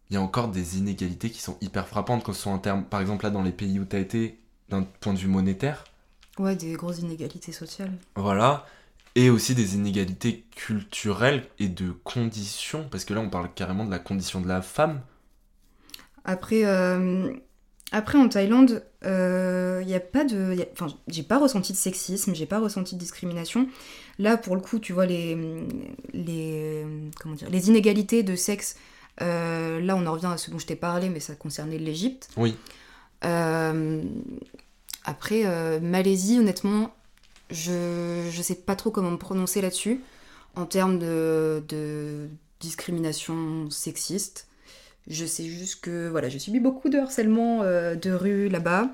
[0.10, 2.84] il y a encore des inégalités qui sont hyper frappantes quand ce sont en termes
[2.86, 5.84] par exemple là dans les pays où tu as été d'un point de vue monétaire,
[6.39, 7.91] Ouais, des grosses inégalités sociales.
[8.15, 8.65] voilà,
[9.15, 13.91] et aussi des inégalités culturelles et de conditions parce que là on parle carrément de
[13.91, 15.02] la condition de la femme.
[16.26, 17.32] Après, euh,
[17.91, 20.54] après en Thaïlande, il n'y a pas de.
[20.56, 23.67] y a- Enfin, j'ai pas ressenti de sexisme, j'ai pas ressenti de discrimination.
[24.19, 25.38] Là, pour le coup, tu vois, les,
[26.13, 26.86] les,
[27.22, 28.76] comment dire, les inégalités de sexe,
[29.22, 32.30] euh, là, on en revient à ce dont je t'ai parlé, mais ça concernait l'Égypte.
[32.38, 32.56] Oui.
[33.26, 34.04] Euh,
[35.04, 36.94] après, euh, Malaisie, honnêtement,
[37.50, 40.02] je, je sais pas trop comment me prononcer là-dessus
[40.56, 42.28] en termes de, de
[42.60, 44.48] discrimination sexiste.
[45.08, 48.90] Je sais juste que voilà, j'ai subi beaucoup de harcèlement de rue là-bas.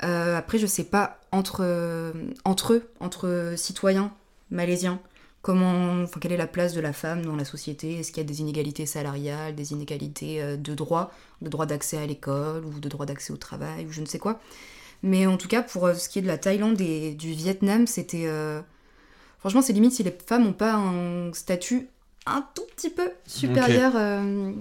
[0.00, 2.12] Après, je sais pas entre,
[2.44, 4.12] entre eux, entre citoyens
[4.50, 5.00] malaisiens,
[5.42, 7.98] comment, enfin, quelle est la place de la femme dans la société?
[7.98, 11.98] Est-ce qu'il y a des inégalités salariales, des inégalités euh, de droit, de droit d'accès
[11.98, 14.40] à l'école ou de droit d'accès au travail ou je ne sais quoi?
[15.02, 17.86] Mais en tout cas, pour euh, ce qui est de la Thaïlande et du Vietnam,
[17.86, 18.60] c'était euh,
[19.38, 21.88] franchement, c'est limite si les femmes n'ont pas un statut
[22.26, 24.52] un tout petit peu supérieur euh,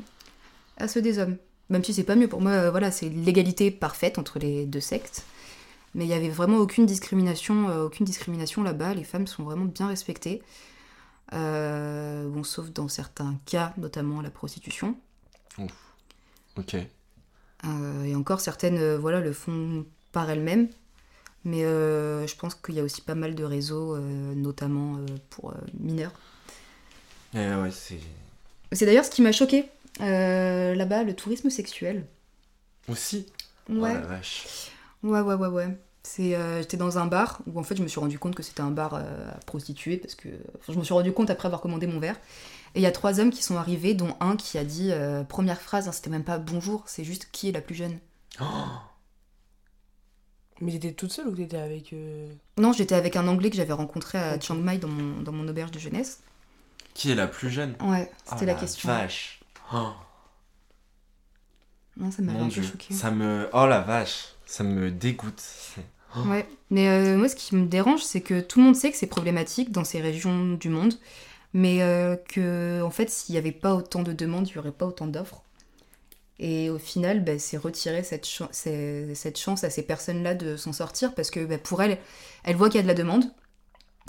[0.77, 1.37] à ceux des hommes.
[1.69, 4.79] Même si c'est pas mieux pour moi, euh, voilà, c'est l'égalité parfaite entre les deux
[4.79, 5.23] sectes.
[5.93, 8.93] Mais il y avait vraiment aucune discrimination, euh, aucune discrimination là-bas.
[8.93, 10.41] Les femmes sont vraiment bien respectées.
[11.33, 14.95] Euh, bon, sauf dans certains cas, notamment la prostitution.
[16.57, 16.75] Ok.
[17.65, 20.69] Euh, et encore certaines, euh, voilà, le font par elles-mêmes.
[21.45, 26.11] Mais je pense qu'il y a aussi pas mal de réseaux, notamment pour mineurs.
[27.33, 27.99] Eh ouais, c'est.
[28.73, 32.05] C'est d'ailleurs ce qui m'a choqué là-bas, le tourisme sexuel.
[32.89, 33.25] Aussi?
[33.69, 33.91] Ouais.
[33.91, 34.71] Oh la vache.
[35.01, 35.77] Ouais, ouais, ouais, ouais.
[36.11, 38.41] C'est, euh, j'étais dans un bar où en fait je me suis rendu compte que
[38.41, 41.45] c'était un bar euh, à prostituées parce que enfin, je me suis rendu compte après
[41.45, 42.15] avoir commandé mon verre.
[42.73, 45.23] Et il y a trois hommes qui sont arrivés, dont un qui a dit euh,
[45.23, 47.99] première phrase, hein, c'était même pas bonjour, c'est juste qui est la plus jeune.
[48.41, 48.45] Oh,
[50.61, 51.93] Mais t'étais toute seule ou t'étais avec.
[51.93, 54.39] euh, Non, j'étais avec un Anglais que j'avais rencontré à.
[54.39, 56.21] Chiang Mai dans mon, dans mon auberge de jeunesse.
[56.95, 57.75] qui est la plus jeune?
[57.81, 58.89] Ouais, Oh c'était la, question.
[58.89, 59.41] Vache.
[59.71, 59.91] Oh,
[61.97, 62.95] Non, ça mon un peu choqué.
[62.95, 63.47] Ça me.
[63.53, 64.29] Oh la vache.
[64.47, 65.43] Ça me dégoûte.
[66.15, 68.97] Ouais, mais euh, moi ce qui me dérange, c'est que tout le monde sait que
[68.97, 70.93] c'est problématique dans ces régions du monde,
[71.53, 74.71] mais euh, que en fait s'il n'y avait pas autant de demandes, il n'y aurait
[74.71, 75.43] pas autant d'offres.
[76.39, 81.31] Et au final, bah, c'est retirer cette, chance à ces personnes-là de s'en sortir parce
[81.31, 81.97] que bah, pour elles,
[82.43, 83.25] elles voient qu'il y a de la demande,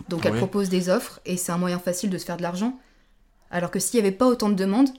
[0.09, 0.39] donc elles Ouais.
[0.39, 2.79] proposent des offres et c'est un moyen facile de se faire de l'argent.
[3.51, 4.91] Alors que s'il n'y avait pas autant de demandes,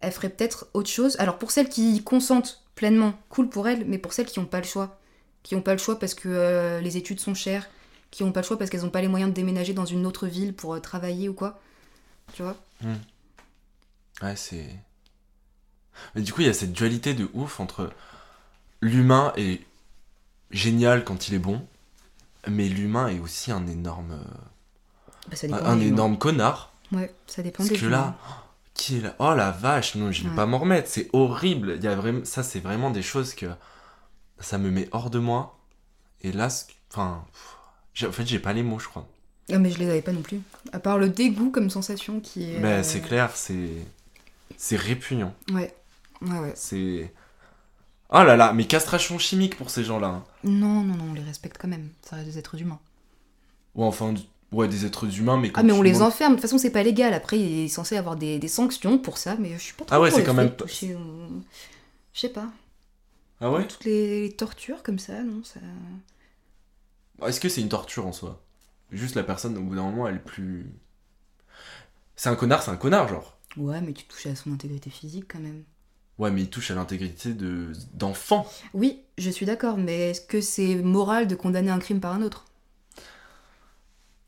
[0.00, 1.16] elles feraient peut-être autre chose.
[1.20, 4.60] Alors pour celles qui consentent pleinement, cool pour elles, mais pour celles qui n'ont pas
[4.60, 4.99] le choix,
[5.42, 7.68] qui n'ont pas le choix parce que euh, les études sont chères,
[8.10, 10.06] qui n'ont pas le choix parce qu'elles n'ont pas les moyens de déménager dans une
[10.06, 11.60] autre ville pour euh, travailler ou quoi.
[12.34, 12.56] Tu vois?
[14.22, 14.68] Ouais, c'est.
[16.14, 17.90] Mais du coup, il y a cette dualité de ouf entre
[18.80, 19.60] l'humain est
[20.50, 21.66] génial quand il est bon,
[22.48, 24.20] mais l'humain est aussi un énorme,
[25.28, 26.72] Bah, ça dépend un des énorme connard.
[26.92, 28.16] Ouais, ça dépend Parce des que là,
[28.74, 29.14] qui est là?
[29.18, 30.36] Oh la vache, non, je vais Ouais.
[30.36, 30.88] pas m'en remettre.
[30.88, 31.74] C'est horrible.
[31.76, 33.46] Il y a vraiment, ça, c'est vraiment des choses que
[34.40, 35.58] ça me met hors de moi.
[36.22, 36.48] Et là,
[36.90, 37.24] enfin,
[37.94, 39.06] pff, en fait, j'ai pas les mots, je crois.
[39.52, 40.40] Ah, mais je les avais pas non plus.
[40.72, 42.58] À part le dégoût comme sensation qui est.
[42.60, 43.70] Mais euh, c'est clair, c'est,
[44.56, 45.34] c'est répugnant.
[45.52, 45.74] Ouais.
[46.22, 46.52] Ouais, ouais.
[46.54, 47.12] C'est.
[48.12, 50.08] Oh là là, mais castration chimique pour ces gens-là.
[50.08, 50.24] hein.
[50.44, 51.88] Non, non, non, on les respecte quand même.
[52.02, 52.78] Ça reste des êtres humains.
[53.76, 54.12] Ou enfin,
[54.52, 56.32] ouais, des êtres humains, mais quand Ah, mais on les enferme.
[56.32, 57.14] De toute façon, c'est pas légal.
[57.14, 59.94] Après, il est censé avoir des, des sanctions pour ça, mais je suis pas trop.
[59.96, 60.66] Ah ouais, c'est quand fait même au-
[62.12, 62.46] Je sais pas.
[63.40, 65.60] Ah ouais Toutes les, les tortures comme ça, non ça...
[67.24, 68.42] Est-ce que c'est une torture en soi?
[68.90, 70.72] Juste la personne, au bout d'un moment, elle est plus.
[72.14, 73.36] C'est un connard, c'est un connard, genre.
[73.56, 75.62] Ouais, mais tu touches à son intégrité physique quand même.
[76.18, 78.46] Ouais, mais il touche à l'intégrité de d'enfant.
[78.74, 82.22] Oui, je suis d'accord, mais est-ce que c'est moral de condamner un crime par un
[82.22, 82.44] autre?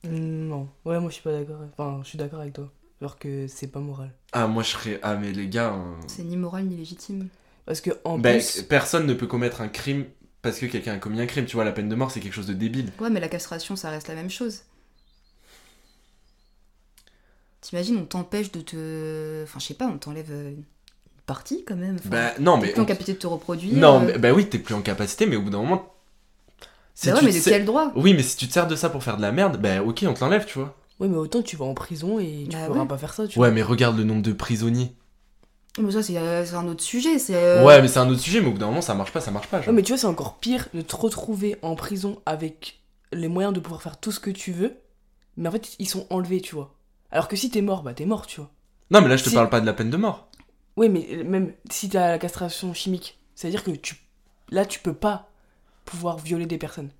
[0.04, 0.68] Non.
[0.84, 1.60] Ouais, moi je suis pas d'accord.
[1.72, 2.72] Enfin, je suis d'accord avec toi.
[3.00, 4.12] Alors que c'est pas moral.
[4.32, 5.00] Ah, moi je serais.
[5.02, 5.74] Ah, mais les gars.
[5.74, 7.28] euh, C'est ni moral ni légitime.
[7.66, 8.62] Parce que en ben, plus.
[8.62, 10.06] personne ne peut commettre un crime
[10.42, 11.46] parce que quelqu'un a commis un crime.
[11.46, 12.90] Tu vois, la peine de mort, c'est quelque chose de débile.
[13.00, 14.62] Ouais, mais la castration, ça reste la même chose.
[17.60, 19.42] T'imagines, on t'empêche de te.
[19.44, 20.64] Enfin, je sais pas, on t'enlève euh, une
[21.26, 21.96] partie quand même.
[21.96, 22.72] Enfin, Bah, non, t'es mais.
[22.72, 23.74] plus en capacité de te reproduire.
[23.78, 24.06] Non, euh.
[24.06, 25.94] mais, bah oui, t'es plus en capacité, mais au bout d'un moment.
[26.94, 27.92] si Bah ouais, tu mais de quel droit?
[27.94, 30.04] Oui, mais si tu te sers de ça pour faire de la merde, bah ok,
[30.08, 30.76] on te l'enlève, tu vois.
[31.00, 32.88] Ouais, mais autant tu vas en prison et tu Bah pourras ouais.
[32.88, 34.92] pas faire ça, tu Ouais, mais regarde le nombre de prisonniers.
[35.78, 37.18] Mais ça, c'est euh, c'est un autre sujet.
[37.18, 39.12] c'est, euh, Ouais, mais c'est un autre sujet, mais au bout d'un moment, ça marche
[39.12, 39.58] pas, ça marche pas.
[39.58, 39.74] Ouais, genre.
[39.74, 42.80] mais tu vois, c'est encore pire de te retrouver en prison avec
[43.12, 44.76] les moyens de pouvoir faire tout ce que tu veux,
[45.36, 46.74] mais en fait, ils sont enlevés, tu vois.
[47.10, 48.50] Alors que si t'es mort, bah t'es mort, tu vois.
[48.90, 50.28] Non, mais là, je te Si- parle pas de la peine de mort.
[50.76, 53.96] Oui, mais même si t'as la castration chimique, c'est-à-dire que tu,
[54.50, 55.28] là, tu peux pas
[55.86, 56.90] pouvoir violer des personnes.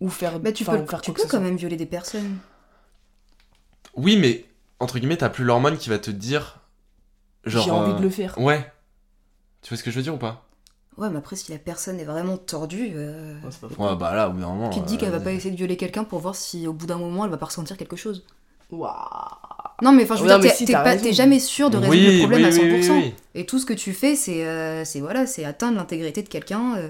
[0.00, 1.40] Ou faire, Bah, tu enfin, peux, faire tu peux quand soit.
[1.40, 2.38] même violer des personnes.
[3.96, 4.44] Oui, mais
[4.80, 6.60] entre guillemets, t'as plus l'hormone qui va te dire.
[7.46, 7.64] Genre.
[7.64, 8.38] J'ai envie euh, de le faire.
[8.38, 8.70] Ouais.
[9.62, 10.44] Tu vois ce que je veux dire ou pas?
[10.96, 13.82] Ouais, mais après, si la personne est vraiment tordue, euh, Ouais, c'est pas faux.
[13.82, 14.70] Ouais, bah là, au bout d'un moment.
[14.70, 16.72] qui te dit qu'elle va euh, pas essayer de violer quelqu'un pour voir si au
[16.72, 18.24] bout d'un moment elle va pas ressentir quelque chose
[18.70, 18.92] Waouh.
[19.82, 21.04] Non, mais enfin, je veux Non, dire, t'es si, t'es t'as pas- raison.
[21.04, 22.60] t'es jamais sûr de résoudre oui, le problème oui, à 100%.
[22.62, 23.14] oui, oui, oui.
[23.34, 26.76] Et tout ce que tu fais, c'est euh, c'est voilà, c'est atteindre l'intégrité de quelqu'un,
[26.76, 26.88] euh,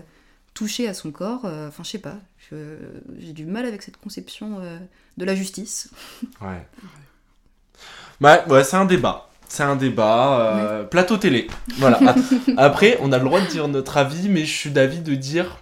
[0.52, 1.46] toucher à son corps.
[1.46, 2.16] euh, Enfin, je sais pas.
[2.50, 2.76] je-
[3.18, 4.78] J'ai du mal avec cette conception euh,
[5.16, 5.90] de la justice.
[6.42, 6.66] Ouais.
[8.20, 9.28] Ouais, ouais, c'est un débat.
[9.54, 10.40] C'est un débat.
[10.40, 11.46] euh, Plateau télé.
[11.78, 12.00] Voilà.
[12.56, 15.58] Après, on a le droit de dire notre avis, mais je suis d'avis de dire.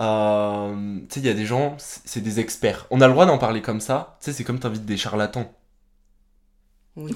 [0.00, 0.74] euh,
[1.08, 2.86] tu sais, il y a des gens, c'est des experts.
[2.90, 4.16] On a le droit d'en parler comme ça.
[4.20, 5.48] Tu sais, c'est comme t'invites des charlatans.
[6.96, 7.14] Oui.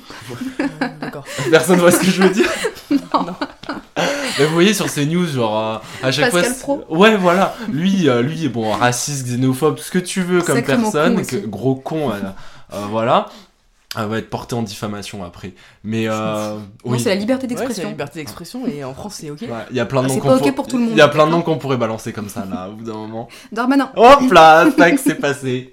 [1.01, 1.24] D'accord.
[1.51, 2.49] Personne voit ce que je veux dire
[2.90, 3.26] Non.
[4.38, 6.78] Mais vous voyez sur ces news, genre euh, à chaque Pascal fois.
[6.82, 6.97] Pro.
[6.97, 7.57] Ouais, voilà.
[7.68, 11.16] Lui, euh, lui est bon, raciste, xénophobe, tout ce que tu veux comme Sacrément personne,
[11.16, 11.47] con que- aussi.
[11.49, 12.14] gros con, euh,
[12.74, 13.26] euh, voilà.
[13.95, 15.53] Elle va être portée en diffamation après.
[15.84, 16.99] Mais euh, oui.
[16.99, 17.88] c'est la liberté Ouais, c'est la d'expression.
[17.90, 19.43] liberté d'expression et en France c'est ok.
[19.43, 20.99] Ouais, Il y a plein de Ah, noms c'est qu'on pour- tout le monde, Il
[20.99, 22.95] y a plein de noms d'accord qu'on pourrait balancer comme ça là au bout d'un
[22.95, 23.28] moment.
[23.53, 23.93] Darmanin.
[23.97, 25.70] Hop là, tac, c'est passé.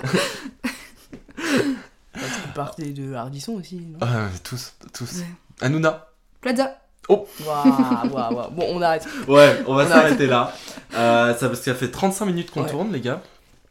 [1.37, 3.75] Tu peux parler de Hardisson aussi.
[3.77, 3.97] non?
[4.01, 5.19] Ah, tous, tous.
[5.19, 5.25] Ouais.
[5.61, 6.07] Hanouna.
[6.41, 6.75] Plaza.
[7.07, 8.51] Waouh, waouh, waouh.
[8.51, 9.07] Bon, on arrête.
[9.27, 10.53] Ouais, on va s'arrêter là.
[10.95, 12.69] Euh, ça parce ça fait 35 minutes qu'on Ouais.
[12.69, 13.21] tourne, les gars.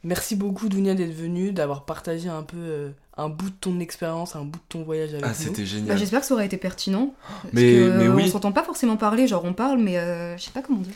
[0.03, 4.35] Merci beaucoup Dounia d'être venue, d'avoir partagé un peu euh, un bout de ton expérience,
[4.37, 5.35] un bout de ton voyage avec Ah, nous.
[5.35, 5.99] c'était Bah, génial.
[5.99, 7.15] J'espère que ça aurait été pertinent.
[7.43, 8.23] Parce Mais- que, mais euh, oui.
[8.27, 10.95] On s'entend pas forcément parler, genre on parle, mais euh, je sais pas comment dire.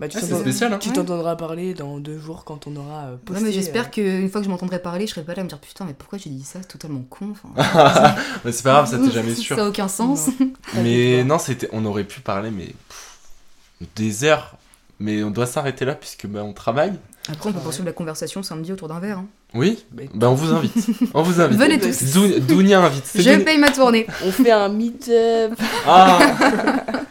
[0.00, 0.78] Bah, tu Ah, c'est t'entends- spécial, hein.
[0.80, 0.94] Tu Ouais.
[0.96, 3.40] t'entendras parler dans deux jours quand on aura euh, posté.
[3.42, 5.44] Ouais, mais j'espère euh, qu'une fois que je m'entendrai parler, je serai pas là à
[5.44, 7.32] me dire putain, mais pourquoi j'ai dit ça C'est totalement con.
[7.32, 8.14] enfin.
[8.44, 9.54] Mais c'est pas grave, ça t'est jamais sûr.
[9.56, 10.28] Ça a aucun sens.
[10.40, 10.50] Non.
[10.82, 13.18] Mais non, c'était, on aurait pu parler, mais pff,
[13.96, 14.56] des heures.
[15.00, 16.92] Mais on doit s'arrêter là puisque bah, on travaille.
[17.28, 17.64] Après, on peut Ouais.
[17.64, 19.18] poursuivre la conversation samedi autour d'un verre.
[19.18, 19.26] hein.
[19.54, 19.84] Oui.
[19.92, 20.74] Ben on vous invite.
[21.14, 21.58] On vous invite.
[21.58, 22.12] Venez tous.
[22.12, 23.04] Dou- Dounia invite.
[23.14, 24.06] Je Dounia- paye ma tournée.
[24.24, 25.52] On fait un meet-up.
[25.86, 26.18] Ah.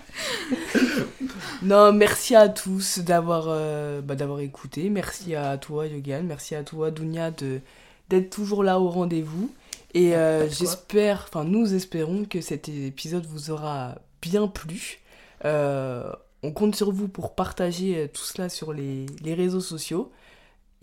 [1.61, 4.89] Non, merci à tous d'avoir euh, bah, d'avoir écouté.
[4.89, 6.25] Merci à toi, Yogan.
[6.25, 7.61] Merci à toi, Dounia, de
[8.09, 9.49] d'être toujours là au rendez-vous.
[9.93, 10.55] Et euh, de quoi.
[10.59, 14.99] j'espère, enfin, nous espérons que cet épisode vous aura bien plu.
[15.45, 16.03] Euh,
[16.41, 20.11] on compte sur vous pour partager euh, tout cela sur les, les réseaux sociaux.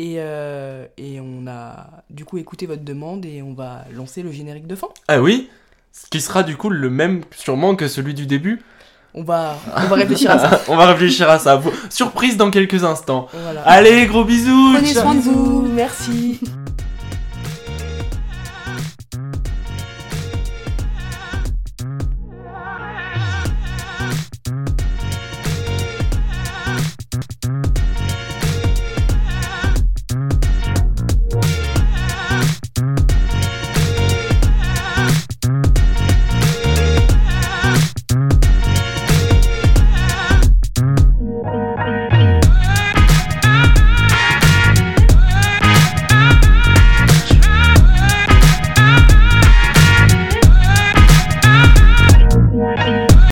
[0.00, 4.32] Et, euh, et on a du coup écouté votre demande et on va lancer le
[4.32, 4.88] générique de fin.
[5.08, 5.50] ah oui.
[5.92, 8.62] Ce qui sera du coup le même sûrement que celui du début.
[9.12, 10.62] On va, on va réfléchir à ça.
[10.68, 11.60] on va réfléchir à ça.
[11.90, 13.28] Surprise dans quelques instants.
[13.34, 13.60] Voilà.
[13.62, 14.72] Allez, gros bisous.
[14.72, 15.62] Prenez soin de vous.
[15.62, 16.40] Bisous, merci.